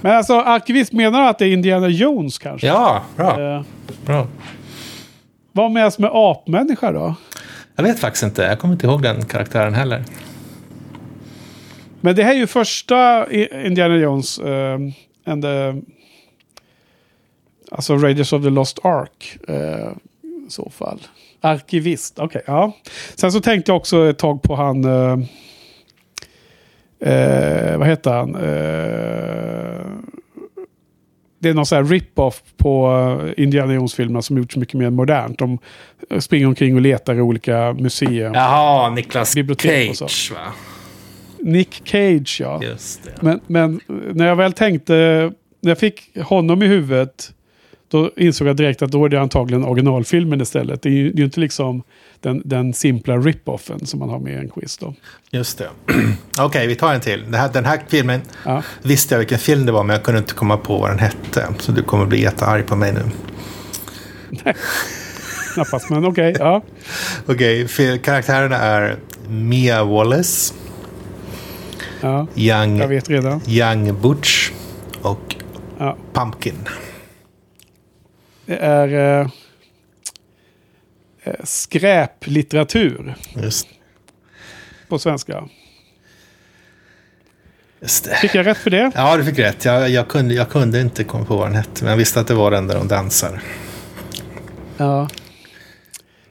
Men 0.00 0.16
alltså 0.16 0.40
arkivist 0.40 0.92
menar 0.92 1.30
att 1.30 1.38
det 1.38 1.46
är 1.46 1.52
Indiana 1.52 1.88
Jones 1.88 2.38
kanske? 2.38 2.66
Ja, 2.66 3.02
bra. 3.16 3.56
Uh, 3.56 3.62
bra. 4.06 4.26
Vad 5.52 5.70
menas 5.70 5.98
med 5.98 6.10
apmänniska 6.12 6.92
då? 6.92 7.14
Jag 7.76 7.84
vet 7.84 7.98
faktiskt 7.98 8.24
inte. 8.24 8.42
Jag 8.42 8.58
kommer 8.58 8.74
inte 8.74 8.86
ihåg 8.86 9.02
den 9.02 9.24
karaktären 9.24 9.74
heller. 9.74 10.04
Men 12.00 12.16
det 12.16 12.22
här 12.22 12.30
är 12.30 12.38
ju 12.38 12.46
första 12.46 13.26
Indiana 13.66 13.96
Jones. 13.96 14.38
Uh, 14.38 14.78
and 15.26 15.42
the, 15.42 15.82
alltså 17.70 17.96
Raiders 17.96 18.32
of 18.32 18.42
the 18.42 18.50
Lost 18.50 18.78
Ark. 18.84 19.38
Uh, 19.48 19.92
I 20.46 20.50
så 20.50 20.70
fall. 20.70 21.00
Arkivist, 21.44 22.18
okej. 22.18 22.26
Okay, 22.26 22.54
ja. 22.54 22.72
Sen 23.14 23.32
så 23.32 23.40
tänkte 23.40 23.70
jag 23.70 23.76
också 23.76 24.10
ett 24.10 24.18
tag 24.18 24.42
på 24.42 24.54
han... 24.54 24.84
Uh, 24.84 25.18
uh, 27.06 27.78
vad 27.78 27.88
heter 27.88 28.10
han? 28.10 28.36
det 31.44 31.50
är 31.50 31.54
någon 31.54 31.66
sån 31.66 31.76
här 31.76 31.84
rip-off 31.84 32.42
på 32.56 32.90
eh, 33.36 33.42
Indiana 33.42 33.74
Jones-filmerna 33.74 34.22
som 34.22 34.38
gjorts 34.38 34.56
mycket 34.56 34.74
mer 34.74 34.90
modernt. 34.90 35.38
De 35.38 35.58
springer 36.20 36.46
omkring 36.46 36.74
och 36.74 36.80
letar 36.80 37.14
i 37.14 37.20
olika 37.20 37.72
museer. 37.72 38.30
Jaha, 38.34 38.90
Niklas 38.90 39.32
Cage 39.32 40.32
va? 40.34 40.52
Nick 41.38 41.82
Cage 41.84 42.40
ja. 42.40 42.62
Just 42.62 43.04
det. 43.04 43.22
Men, 43.22 43.40
men 43.46 43.80
när 43.88 44.26
jag 44.26 44.36
väl 44.36 44.52
tänkte, 44.52 44.92
när 45.60 45.70
jag 45.70 45.78
fick 45.78 46.18
honom 46.18 46.62
i 46.62 46.66
huvudet, 46.66 47.32
då 47.94 48.10
insåg 48.16 48.48
jag 48.48 48.56
direkt 48.56 48.82
att 48.82 48.90
då 48.90 49.04
är 49.04 49.08
det 49.08 49.20
antagligen 49.20 49.64
originalfilmen 49.64 50.40
istället. 50.40 50.82
Det 50.82 50.88
är 50.88 50.92
ju, 50.92 51.10
det 51.10 51.16
är 51.16 51.18
ju 51.18 51.24
inte 51.24 51.40
liksom 51.40 51.82
den, 52.20 52.42
den 52.44 52.74
simpla 52.74 53.16
rip-offen 53.16 53.86
som 53.86 54.00
man 54.00 54.08
har 54.08 54.18
med 54.18 54.32
i 54.32 54.36
en 54.36 54.48
quiz. 54.48 54.76
Då. 54.76 54.94
Just 55.30 55.58
det. 55.58 55.68
Okej, 55.86 56.44
okay, 56.44 56.66
vi 56.66 56.74
tar 56.74 56.94
en 56.94 57.00
till. 57.00 57.34
Här, 57.34 57.52
den 57.52 57.64
här 57.64 57.80
filmen 57.88 58.20
ja. 58.44 58.62
visste 58.82 59.14
jag 59.14 59.18
vilken 59.18 59.38
film 59.38 59.66
det 59.66 59.72
var, 59.72 59.84
men 59.84 59.94
jag 59.94 60.04
kunde 60.04 60.18
inte 60.18 60.34
komma 60.34 60.56
på 60.56 60.78
vad 60.78 60.90
den 60.90 60.98
hette. 60.98 61.54
Så 61.58 61.72
du 61.72 61.82
kommer 61.82 62.06
bli 62.06 62.22
jättearg 62.22 62.66
på 62.66 62.76
mig 62.76 62.92
nu. 62.92 63.02
Nej, 64.44 64.54
knappast, 65.54 65.90
men 65.90 66.04
okej. 66.04 66.30
Okay, 66.30 66.46
ja. 66.46 66.62
okej, 67.26 67.64
okay, 67.64 67.98
karaktärerna 67.98 68.56
är 68.56 68.96
Mia 69.28 69.84
Wallace. 69.84 70.54
Ja, 72.00 72.26
young, 72.34 72.78
jag 72.78 72.88
vet 72.88 73.10
redan. 73.10 73.40
Young 73.46 74.00
Butch 74.00 74.50
och 75.02 75.36
Ja. 75.78 75.96
Pumpkin. 76.12 76.68
Det 78.46 78.56
är 78.56 79.20
eh, 79.20 79.28
eh, 81.22 81.34
skräplitteratur. 81.44 83.14
Just. 83.36 83.68
På 84.88 84.98
svenska. 84.98 85.48
Just 87.80 88.04
det. 88.04 88.14
Fick 88.14 88.34
jag 88.34 88.46
rätt 88.46 88.58
för 88.58 88.70
det? 88.70 88.90
Ja, 88.94 89.16
du 89.16 89.24
fick 89.24 89.38
rätt. 89.38 89.64
Jag, 89.64 89.90
jag, 89.90 90.08
kunde, 90.08 90.34
jag 90.34 90.48
kunde 90.48 90.80
inte 90.80 91.04
komma 91.04 91.24
på 91.24 91.36
vad 91.36 91.46
den 91.46 91.56
hette, 91.56 91.84
men 91.84 91.90
jag 91.90 91.96
visste 91.96 92.20
att 92.20 92.26
det 92.26 92.34
var 92.34 92.50
den 92.50 92.66
där 92.66 92.74
de 92.74 92.88
dansar. 92.88 93.40
Ja. 94.76 95.08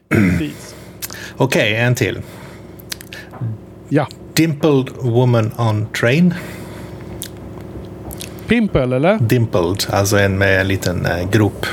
Precis. 0.10 0.76
Okej, 1.38 1.72
okay, 1.72 1.74
en 1.74 1.96
till. 1.96 2.22
Ja. 3.90 4.08
Dimpled 4.34 4.90
Woman 5.02 5.52
on 5.58 5.88
Train. 6.00 6.34
Pimple, 8.48 8.96
eller? 8.96 9.20
Dimpled, 9.20 9.86
alltså 9.90 10.18
en 10.18 10.38
med 10.38 10.62
en 10.62 10.68
liten 10.68 11.06
eh, 11.06 11.30
grop. 11.30 11.66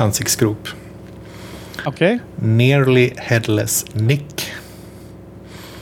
Ansiktsgrop. 0.00 0.68
Okej. 1.84 2.14
Okay. 2.14 2.46
Nearly 2.48 3.12
Headless 3.16 3.94
Nick. 3.94 4.52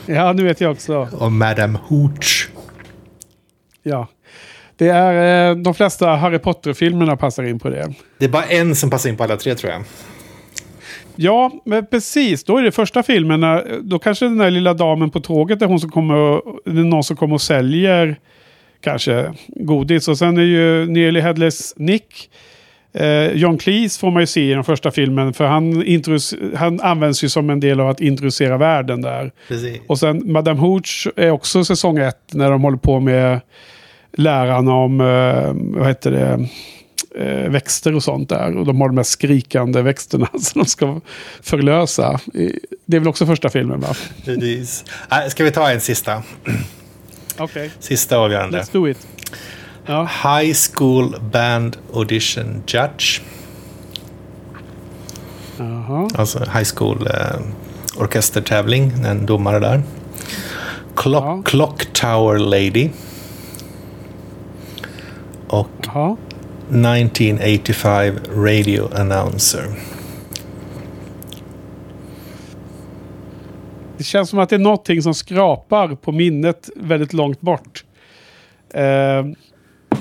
Ja, 0.06 0.32
nu 0.32 0.44
vet 0.44 0.60
jag 0.60 0.72
också. 0.72 1.08
Och 1.12 1.32
Madame 1.32 1.78
Hooch. 1.88 2.50
Ja. 3.82 4.08
Det 4.76 4.88
är, 4.88 5.50
eh, 5.50 5.56
de 5.56 5.74
flesta 5.74 6.16
Harry 6.16 6.38
Potter-filmerna 6.38 7.16
passar 7.16 7.42
in 7.42 7.58
på 7.58 7.70
det. 7.70 7.94
Det 8.18 8.24
är 8.24 8.28
bara 8.28 8.44
en 8.44 8.76
som 8.76 8.90
passar 8.90 9.10
in 9.10 9.16
på 9.16 9.24
alla 9.24 9.36
tre 9.36 9.54
tror 9.54 9.72
jag. 9.72 9.82
Ja, 11.16 11.50
men 11.64 11.86
precis. 11.86 12.44
Då 12.44 12.56
är 12.56 12.62
det 12.62 12.72
första 12.72 13.02
filmen. 13.02 13.62
Då 13.82 13.98
kanske 13.98 14.24
den 14.24 14.38
där 14.38 14.50
lilla 14.50 14.74
damen 14.74 15.10
på 15.10 15.20
tåget 15.20 15.62
är 15.62 15.66
hon 15.66 15.80
som 15.80 15.90
kommer, 15.90 16.40
det 16.64 16.80
är 16.80 16.84
någon 16.84 17.04
som 17.04 17.16
kommer 17.16 17.34
och 17.34 17.42
säljer 17.42 18.18
kanske 18.80 19.32
godis. 19.48 20.08
Och 20.08 20.18
sen 20.18 20.38
är 20.38 20.42
ju 20.42 20.86
Nearly 20.86 21.20
Headless 21.20 21.74
Nick. 21.76 22.30
Eh, 22.92 23.32
John 23.32 23.58
Cleese 23.58 23.98
får 23.98 24.10
man 24.10 24.22
ju 24.22 24.26
se 24.26 24.50
i 24.50 24.54
den 24.54 24.64
första 24.64 24.90
filmen. 24.90 25.32
För 25.32 25.44
han, 25.44 25.84
han 26.54 26.80
används 26.80 27.24
ju 27.24 27.28
som 27.28 27.50
en 27.50 27.60
del 27.60 27.80
av 27.80 27.88
att 27.88 28.00
introducera 28.00 28.58
världen 28.58 29.02
där. 29.02 29.32
Precis. 29.48 29.80
Och 29.86 29.98
sen 29.98 30.32
Madame 30.32 30.60
Hooch 30.60 31.08
är 31.16 31.30
också 31.30 31.64
säsong 31.64 31.98
ett. 31.98 32.18
När 32.32 32.50
de 32.50 32.62
håller 32.62 32.78
på 32.78 33.00
med 33.00 33.40
läran 34.12 34.68
om, 34.68 35.00
eh, 35.00 35.78
vad 35.78 35.88
heter 35.88 36.10
det? 36.10 36.48
eh, 37.14 37.50
växter 37.50 37.94
och 37.94 38.02
sånt 38.02 38.28
där. 38.28 38.56
Och 38.56 38.66
de 38.66 38.80
har 38.80 38.88
de 38.88 38.96
här 38.96 39.04
skrikande 39.04 39.82
växterna 39.82 40.28
som 40.40 40.62
de 40.62 40.68
ska 40.68 41.00
förlösa. 41.42 42.20
Det 42.86 42.96
är 42.96 43.00
väl 43.00 43.08
också 43.08 43.26
första 43.26 43.48
filmen 43.48 43.80
va? 43.80 43.94
Precis. 44.24 44.84
Ska 45.28 45.44
vi 45.44 45.50
ta 45.50 45.70
en 45.70 45.80
sista? 45.80 46.22
Okej. 47.38 47.44
Okay. 47.44 47.70
Sista 47.80 48.16
avgörande. 48.16 48.58
Let's 48.58 48.72
do 48.72 48.88
it. 48.88 49.06
Ja. 49.88 50.08
High 50.22 50.54
School 50.54 51.14
Band 51.32 51.76
Audition 51.94 52.62
Judge. 52.66 53.20
Aha. 55.60 56.08
Alltså 56.14 56.38
high 56.38 56.68
school 56.74 57.06
eh, 57.06 57.40
orkestertävling, 58.00 58.92
en 59.04 59.26
domare 59.26 59.58
där. 59.58 59.82
Clock, 60.96 61.24
ja. 61.24 61.42
Clock 61.44 61.92
Tower 61.92 62.38
Lady. 62.38 62.90
Och 65.48 65.86
Aha. 65.88 66.16
1985 66.68 68.14
Radio 68.34 68.88
Announcer. 68.94 69.64
Det 73.96 74.04
känns 74.04 74.30
som 74.30 74.38
att 74.38 74.48
det 74.48 74.56
är 74.56 74.60
någonting 74.60 75.02
som 75.02 75.14
skrapar 75.14 75.94
på 75.94 76.12
minnet 76.12 76.70
väldigt 76.76 77.12
långt 77.12 77.40
bort. 77.40 77.84
Eh, 78.74 79.24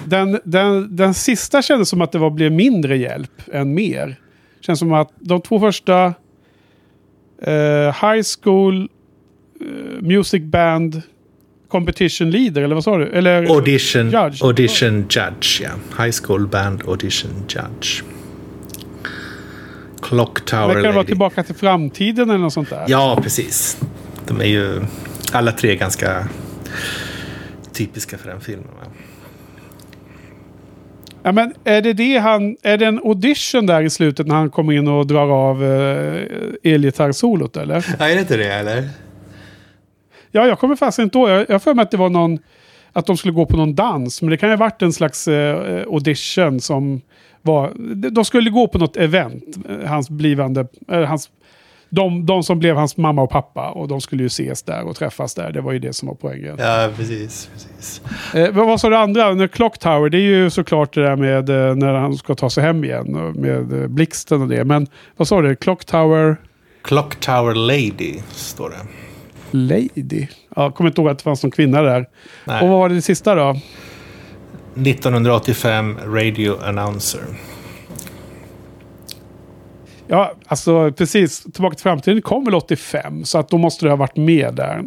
den, 0.09 0.39
den, 0.43 0.95
den 0.95 1.13
sista 1.13 1.61
kändes 1.61 1.89
som 1.89 2.01
att 2.01 2.11
det 2.11 2.17
var, 2.17 2.29
blev 2.29 2.51
mindre 2.51 2.97
hjälp 2.97 3.41
än 3.51 3.73
mer. 3.73 4.15
Känns 4.61 4.79
som 4.79 4.93
att 4.93 5.11
de 5.19 5.41
två 5.41 5.59
första 5.59 6.05
eh, 7.41 8.11
High 8.11 8.23
School 8.41 8.89
eh, 9.61 10.01
Music 10.01 10.43
Band 10.43 11.01
competition 11.67 12.31
leader, 12.31 12.61
eller 12.61 12.75
vad 12.75 12.83
sa 12.83 12.97
du? 12.97 13.09
Eller 13.09 13.55
audition 13.55 14.11
judge? 14.11 14.43
Audition 14.43 14.97
judge, 14.97 15.61
ja. 15.61 16.03
High 16.03 16.15
school 16.23 16.47
band 16.47 16.83
audition 16.87 17.31
judge. 17.47 18.03
Clock 20.01 20.45
Tower 20.45 20.81
det 20.81 20.91
vara 20.91 21.03
tillbaka 21.03 21.43
till 21.43 21.55
framtiden 21.55 22.29
eller 22.29 22.39
något 22.39 22.53
sånt 22.53 22.69
där? 22.69 22.85
Ja, 22.87 23.19
precis. 23.23 23.77
De 24.27 24.41
är 24.41 24.45
ju 24.45 24.81
alla 25.31 25.51
tre 25.51 25.75
ganska 25.75 26.27
typiska 27.73 28.17
för 28.17 28.29
den 28.29 28.41
filmen. 28.41 28.67
Ja, 31.23 31.31
men 31.31 31.53
är 31.63 31.81
det 31.81 31.93
det 31.93 32.17
han... 32.17 32.57
Är 32.61 32.77
det 32.77 32.85
en 32.85 32.99
audition 32.99 33.65
där 33.65 33.81
i 33.81 33.89
slutet 33.89 34.27
när 34.27 34.35
han 34.35 34.49
kommer 34.49 34.73
in 34.73 34.87
och 34.87 35.07
drar 35.07 35.49
av 35.49 35.63
uh, 35.63 36.23
elgitarrsolot 36.63 37.57
eller? 37.57 37.85
Ja, 37.99 38.07
är 38.09 38.15
det 38.15 38.21
inte 38.21 38.37
det 38.37 38.53
eller? 38.53 38.89
Ja, 40.31 40.47
jag 40.47 40.59
kommer 40.59 40.75
fast 40.75 40.99
inte 40.99 41.17
ihåg. 41.17 41.29
Jag 41.29 41.49
har 41.49 41.59
för 41.59 41.73
mig 41.73 41.83
att 41.83 41.91
det 41.91 41.97
var 41.97 42.09
någon... 42.09 42.39
Att 42.93 43.05
de 43.05 43.17
skulle 43.17 43.33
gå 43.33 43.45
på 43.45 43.57
någon 43.57 43.75
dans. 43.75 44.21
Men 44.21 44.31
det 44.31 44.37
kan 44.37 44.49
ju 44.49 44.55
ha 44.55 44.59
varit 44.59 44.81
en 44.81 44.93
slags 44.93 45.27
eh, 45.27 45.83
audition 45.87 46.59
som 46.59 47.01
var... 47.41 47.71
De 48.09 48.25
skulle 48.25 48.49
gå 48.49 48.67
på 48.67 48.77
något 48.77 48.97
event. 48.97 49.57
Eh, 49.69 49.89
hans 49.89 50.09
blivande... 50.09 50.67
Eh, 50.91 51.01
hans, 51.01 51.29
de, 51.89 52.25
de 52.25 52.43
som 52.43 52.59
blev 52.59 52.75
hans 52.75 52.97
mamma 52.97 53.21
och 53.21 53.29
pappa. 53.29 53.69
Och 53.69 53.87
de 53.87 54.01
skulle 54.01 54.23
ju 54.23 54.27
ses 54.27 54.63
där 54.63 54.87
och 54.87 54.95
träffas 54.95 55.33
där. 55.33 55.51
Det 55.51 55.61
var 55.61 55.71
ju 55.71 55.79
det 55.79 55.93
som 55.93 56.07
var 56.07 56.15
poängen. 56.15 56.55
Ja, 56.59 56.89
precis. 56.97 57.49
precis. 57.53 58.01
Eh, 58.35 58.51
vad 58.51 58.81
sa 58.81 58.89
du 58.89 58.97
andra? 58.97 59.47
Clock 59.47 59.77
Tower, 59.77 60.09
det 60.09 60.17
är 60.17 60.21
ju 60.21 60.49
såklart 60.49 60.93
det 60.93 61.01
där 61.01 61.15
med 61.15 61.49
eh, 61.49 61.75
när 61.75 61.93
han 61.93 62.17
ska 62.17 62.35
ta 62.35 62.49
sig 62.49 62.63
hem 62.63 62.83
igen. 62.83 63.33
Med 63.35 63.81
eh, 63.81 63.87
blixten 63.87 64.41
och 64.41 64.47
det. 64.47 64.63
Men 64.63 64.87
vad 65.17 65.27
sa 65.27 65.41
du? 65.41 65.55
Clock 65.55 65.85
Tower? 65.85 66.37
Clock 66.81 67.15
Tower 67.15 67.55
Lady, 67.55 68.13
står 68.31 68.69
det. 68.69 68.75
Lady. 69.51 70.27
Jag 70.55 70.75
kommer 70.75 70.89
inte 70.89 71.01
ihåg 71.01 71.09
att 71.09 71.17
det 71.17 71.23
fanns 71.23 71.43
någon 71.43 71.51
kvinna 71.51 71.81
där. 71.81 72.05
Nej. 72.45 72.61
Och 72.61 72.67
vad 72.67 72.79
var 72.79 72.89
det, 72.89 72.95
det 72.95 73.01
sista 73.01 73.35
då? 73.35 73.59
1985 74.75 75.97
Radio 76.05 76.55
Announcer. 76.63 77.21
Ja, 80.07 80.33
alltså 80.47 80.91
precis. 80.91 81.43
Tillbaka 81.43 81.75
till 81.75 81.83
framtiden 81.83 82.21
kom 82.21 82.45
väl 82.45 82.55
85. 82.55 83.25
Så 83.25 83.37
att 83.37 83.49
då 83.49 83.57
måste 83.57 83.85
det 83.85 83.89
ha 83.89 83.95
varit 83.95 84.15
med 84.15 84.53
där. 84.53 84.83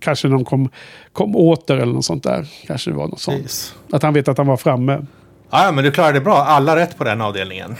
Kanske 0.00 0.28
när 0.28 0.34
de 0.34 0.44
kom, 0.44 0.68
kom 1.12 1.36
åter 1.36 1.76
eller 1.76 1.92
något 1.92 2.04
sånt 2.04 2.22
där. 2.22 2.46
Kanske 2.66 2.90
det 2.90 2.96
var 2.96 3.08
något 3.08 3.20
sånt. 3.20 3.42
Precis. 3.42 3.74
Att 3.92 4.02
han 4.02 4.14
vet 4.14 4.28
att 4.28 4.38
han 4.38 4.46
var 4.46 4.56
framme. 4.56 5.06
Ja, 5.50 5.72
men 5.72 5.84
du 5.84 5.90
klarade 5.90 6.18
det 6.18 6.24
bra. 6.24 6.36
Alla 6.36 6.76
rätt 6.76 6.98
på 6.98 7.04
den 7.04 7.20
avdelningen. 7.20 7.76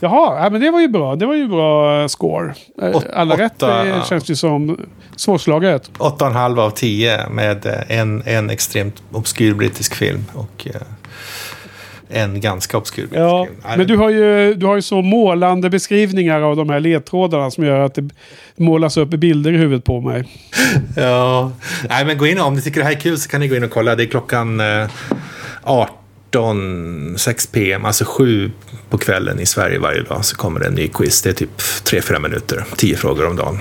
Jaha, 0.00 0.44
ja, 0.44 0.50
men 0.50 0.60
det 0.60 0.70
var 0.70 0.80
ju 0.80 0.88
bra. 0.88 1.16
Det 1.16 1.26
var 1.26 1.34
ju 1.34 1.48
bra 1.48 2.08
score. 2.08 2.54
Eh, 2.82 3.00
alla 3.14 3.34
åtta, 3.34 3.44
rätt 3.44 3.58
det 3.58 4.06
känns 4.08 4.30
ju 4.30 4.36
som 4.36 4.80
svårslaget. 5.16 5.90
8,5 5.98 6.60
av 6.60 6.70
10 6.70 7.28
med 7.28 7.66
eh, 7.66 7.98
en, 7.98 8.22
en 8.26 8.50
extremt 8.50 9.02
obskyr 9.12 9.54
brittisk 9.54 9.94
film. 9.94 10.24
Och 10.32 10.68
eh, 10.74 10.80
en 12.10 12.40
ganska 12.40 12.78
obskyr 12.78 13.08
ja. 13.12 13.46
Men 13.76 13.86
du 13.86 13.96
har, 13.96 14.10
ju, 14.10 14.54
du 14.54 14.66
har 14.66 14.76
ju 14.76 14.82
så 14.82 15.02
målande 15.02 15.70
beskrivningar 15.70 16.40
av 16.40 16.56
de 16.56 16.70
här 16.70 16.80
ledtrådarna 16.80 17.50
som 17.50 17.64
gör 17.64 17.80
att 17.80 17.94
det 17.94 18.10
målas 18.56 18.96
upp 18.96 19.08
bilder 19.08 19.52
i 19.52 19.56
huvudet 19.56 19.84
på 19.84 20.00
mig. 20.00 20.28
ja, 20.96 21.52
nej 21.88 22.04
men 22.04 22.18
gå 22.18 22.26
in 22.26 22.40
om 22.40 22.54
ni 22.54 22.62
tycker 22.62 22.80
det 22.80 22.86
här 22.86 22.92
är 22.92 23.00
kul 23.00 23.18
så 23.18 23.28
kan 23.28 23.40
ni 23.40 23.48
gå 23.48 23.56
in 23.56 23.64
och 23.64 23.70
kolla. 23.70 23.96
Det 23.96 24.02
är 24.02 24.06
klockan 24.06 24.60
18 25.62 25.96
18, 26.30 27.18
6 27.18 27.46
pm, 27.46 27.84
alltså 27.84 28.04
7 28.04 28.50
på 28.90 28.98
kvällen 28.98 29.40
i 29.40 29.46
Sverige 29.46 29.78
varje 29.78 30.02
dag 30.02 30.24
så 30.24 30.36
kommer 30.36 30.60
det 30.60 30.66
en 30.66 30.74
ny 30.74 30.88
quiz. 30.88 31.22
Det 31.22 31.30
är 31.30 31.34
typ 31.34 31.58
3-4 31.58 32.18
minuter, 32.18 32.64
10 32.76 32.96
frågor 32.96 33.26
om 33.26 33.36
dagen. 33.36 33.58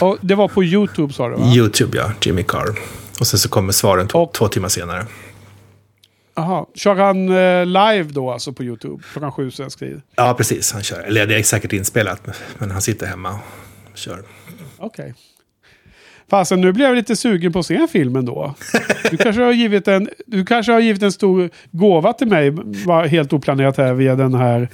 Och 0.00 0.18
det 0.20 0.34
var 0.34 0.48
på 0.48 0.64
YouTube 0.64 1.12
sa 1.12 1.28
du 1.28 1.36
va? 1.36 1.52
YouTube 1.54 1.98
ja, 1.98 2.12
Jimmy 2.20 2.42
Carr. 2.42 2.78
Och 3.20 3.26
sen 3.26 3.38
så 3.38 3.48
kommer 3.48 3.72
svaren 3.72 4.08
två, 4.08 4.30
två 4.34 4.48
timmar 4.48 4.68
senare. 4.68 5.06
Jaha, 6.36 6.66
kör 6.74 6.94
han 6.94 7.28
eh, 7.28 7.66
live 7.66 8.12
då 8.12 8.30
alltså 8.30 8.52
på 8.52 8.64
YouTube? 8.64 9.02
Klockan 9.12 9.32
sju 9.32 9.50
svensk 9.50 9.78
tid? 9.78 10.00
Ja, 10.16 10.34
precis. 10.36 10.72
Han 10.72 10.82
kör. 10.82 11.00
Eller 11.00 11.26
det 11.26 11.38
är 11.38 11.42
säkert 11.42 11.72
inspelat, 11.72 12.26
men 12.58 12.70
han 12.70 12.82
sitter 12.82 13.06
hemma 13.06 13.38
och 13.92 13.98
kör. 13.98 14.22
Okej. 14.76 15.04
Okay. 15.04 15.12
Fasen, 16.30 16.60
nu 16.60 16.72
blir 16.72 16.84
jag 16.84 16.96
lite 16.96 17.16
sugen 17.16 17.52
på 17.52 17.58
att 17.58 17.66
se 17.66 17.86
filmen 17.92 18.24
då. 18.24 18.54
Du 19.10 19.16
kanske 19.16 19.42
har 19.42 19.52
givit 19.52 19.88
en, 19.88 20.08
du 20.26 20.44
kanske 20.44 20.72
har 20.72 20.80
givit 20.80 21.02
en 21.02 21.12
stor 21.12 21.50
gåva 21.70 22.12
till 22.12 22.26
mig, 22.26 22.50
var 22.86 23.06
helt 23.06 23.32
oplanerat 23.32 23.76
här 23.76 23.92
via 23.92 24.16
den 24.16 24.34
här 24.34 24.68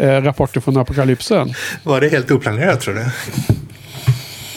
eh, 0.00 0.22
rapporten 0.22 0.62
från 0.62 0.76
apokalypsen. 0.76 1.54
Var 1.82 2.00
det 2.00 2.08
helt 2.08 2.30
oplanerat 2.30 2.80
tror 2.80 2.94
du? 2.94 3.04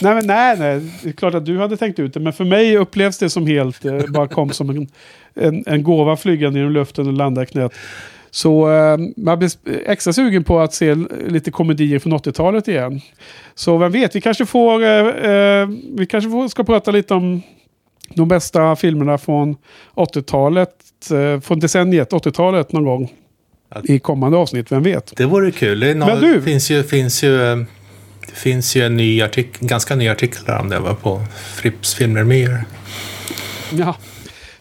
Nej, 0.06 0.16
men 0.16 0.28
nej, 0.28 0.58
nej. 0.60 0.82
Det 1.04 1.10
är 1.10 1.14
klart 1.14 1.34
att 1.34 1.46
du 1.46 1.58
hade 1.58 1.78
tänkt 1.78 2.00
ut 2.00 2.14
det. 2.14 2.20
Men 2.20 2.34
för 2.34 2.46
mig 2.46 2.78
upplevs 2.78 3.18
det 3.18 3.30
som 3.30 3.48
helt, 3.48 3.86
eh, 3.86 4.02
bara 4.10 4.28
kom 4.28 4.50
som 4.50 4.70
en, 4.70 4.88
en, 5.36 5.64
en 5.68 5.84
gåva 5.84 6.18
flygande 6.18 6.60
genom 6.60 6.74
luften 6.74 7.08
och 7.08 7.14
landa 7.14 7.44
i 7.44 7.46
knät. 7.46 7.74
Så 8.32 8.72
eh, 8.72 8.98
man 9.18 9.40
blir 9.40 9.52
extra 9.86 10.14
sugen 10.14 10.44
på 10.44 10.60
att 10.60 10.74
se 10.74 10.96
lite 11.28 11.52
komedier 11.52 12.00
från 12.00 12.14
80-talet 12.14 12.68
igen. 12.68 13.02
Så 13.56 13.78
vem 13.78 13.92
vet, 13.92 14.16
vi 14.16 14.22
kanske 14.22 14.46
får, 14.46 14.84
eh, 14.84 15.08
eh, 15.08 15.70
vi 15.98 16.06
kanske 16.10 16.30
får, 16.30 16.48
ska 16.48 16.64
prata 16.64 16.92
lite 16.92 17.14
om 17.14 17.42
de 18.14 18.28
bästa 18.28 18.76
filmerna 18.76 19.18
från 19.18 19.56
80-talet, 19.96 20.72
eh, 21.12 21.40
från 21.40 21.60
decenniet 21.60 22.12
80-talet 22.12 22.72
någon 22.72 22.86
gång. 22.86 23.14
I 23.84 24.00
kommande 24.00 24.38
avsnitt, 24.38 24.72
vem 24.72 24.84
vet? 24.84 25.14
Det 25.18 25.26
vore 25.26 25.52
kul. 25.52 25.80
Det 25.80 25.94
någon, 25.94 26.08
Men 26.08 26.22
du, 26.22 26.42
finns 26.42 26.72
ju, 26.72 26.84
finns 26.84 27.24
ju, 27.24 27.66
det 28.28 28.36
finns 28.36 28.76
ju 28.76 28.86
en 28.86 28.98
ny 28.98 29.22
artikel, 29.22 29.68
ganska 29.68 29.96
ny 29.96 30.10
artikel 30.10 30.56
om 30.60 30.70
det 30.70 30.80
var 30.80 30.94
på 30.94 31.26
Fripps 31.56 31.96
filmrevyer. 31.96 32.64
Ja, 33.72 33.96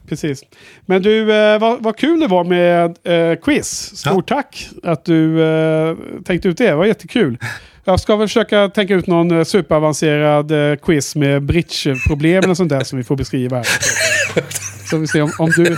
precis. 0.08 0.42
Men 0.86 1.02
du, 1.02 1.34
eh, 1.34 1.58
vad, 1.58 1.82
vad 1.82 1.96
kul 1.96 2.20
det 2.20 2.26
var 2.26 2.44
med 2.44 2.98
eh, 3.04 3.38
quiz. 3.38 3.96
Stort 3.96 4.30
ja. 4.30 4.36
tack 4.36 4.68
att 4.82 5.04
du 5.04 5.42
eh, 5.42 5.96
tänkte 6.24 6.48
ut 6.48 6.58
det. 6.58 6.66
Det 6.66 6.74
var 6.74 6.84
jättekul. 6.84 7.38
Jag 7.84 8.00
ska 8.00 8.16
väl 8.16 8.28
försöka 8.28 8.68
tänka 8.68 8.94
ut 8.94 9.06
någon 9.06 9.38
eh, 9.38 9.44
superavancerad 9.44 10.50
eh, 10.50 10.76
quiz 10.76 11.16
med 11.16 11.42
bridge-problem 11.42 12.44
eller 12.44 12.54
sånt 12.54 12.70
där 12.70 12.84
som 12.84 12.98
vi 12.98 13.04
får 13.04 13.16
beskriva 13.16 13.56
här. 13.56 13.66
Så 14.90 14.96
vi 14.98 15.06
ser 15.06 15.22
om, 15.22 15.32
om 15.38 15.50
du... 15.50 15.76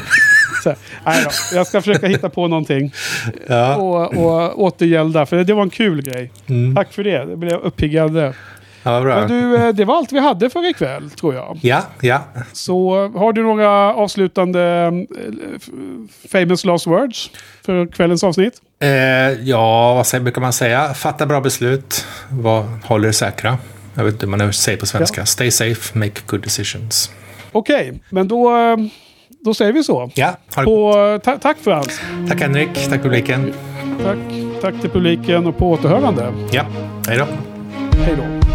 Så, 0.66 0.74
nej 1.04 1.24
då, 1.24 1.56
jag 1.56 1.66
ska 1.66 1.80
försöka 1.80 2.06
hitta 2.06 2.28
på 2.28 2.48
någonting. 2.48 2.92
Ja. 3.46 3.76
Och, 3.76 4.16
och 4.16 4.62
återgälda, 4.62 5.26
för 5.26 5.36
det, 5.36 5.44
det 5.44 5.54
var 5.54 5.62
en 5.62 5.70
kul 5.70 6.02
grej. 6.02 6.30
Mm. 6.46 6.74
Tack 6.74 6.92
för 6.92 7.04
det, 7.04 7.24
det 7.24 7.36
blev 7.36 7.52
uppiggad. 7.52 8.34
Ja, 8.82 9.00
bra. 9.00 9.20
Men 9.20 9.28
du, 9.28 9.56
eh, 9.56 9.68
det 9.68 9.84
var 9.84 9.96
allt 9.96 10.12
vi 10.12 10.18
hade 10.18 10.50
för 10.50 10.70
ikväll, 10.70 11.10
tror 11.10 11.34
jag. 11.34 11.58
Ja, 11.62 11.82
ja. 12.00 12.20
Så 12.52 13.08
har 13.08 13.32
du 13.32 13.42
några 13.42 13.94
avslutande 13.94 14.62
eh, 14.62 16.28
famous 16.32 16.64
last 16.64 16.86
words 16.86 17.30
för 17.62 17.86
kvällens 17.86 18.24
avsnitt? 18.24 18.60
Eh, 18.80 18.88
ja, 19.48 20.04
vad 20.12 20.22
brukar 20.22 20.40
man 20.40 20.52
säga? 20.52 20.94
Fatta 20.94 21.26
bra 21.26 21.40
beslut. 21.40 22.06
Var, 22.30 22.64
håll 22.84 23.04
er 23.04 23.12
säkra. 23.12 23.58
Jag 23.94 24.04
vet 24.04 24.12
inte 24.12 24.26
hur 24.26 24.36
man 24.36 24.52
säger 24.52 24.78
på 24.78 24.86
svenska. 24.86 25.20
Ja. 25.20 25.26
Stay 25.26 25.50
safe, 25.50 25.98
make 25.98 26.20
good 26.26 26.42
decisions. 26.42 27.10
Okej, 27.52 27.88
okay, 27.88 28.00
men 28.10 28.28
då, 28.28 28.56
eh, 28.56 28.76
då 29.46 29.54
säger 29.54 29.72
vi 29.72 29.84
så. 29.84 30.10
Ja, 30.14 30.36
på, 30.54 31.18
ta, 31.24 31.36
Tack 31.36 31.56
Frans. 31.58 32.00
Tack 32.28 32.40
Henrik, 32.40 32.88
tack 32.90 33.02
publiken. 33.02 33.52
Tack, 34.02 34.18
tack 34.60 34.80
till 34.80 34.90
publiken 34.90 35.46
och 35.46 35.58
på 35.58 35.70
återhörande. 35.70 36.32
Ja, 36.50 36.62
hej 37.08 37.18
då. 37.18 37.26
Hej 38.04 38.14
då. 38.16 38.45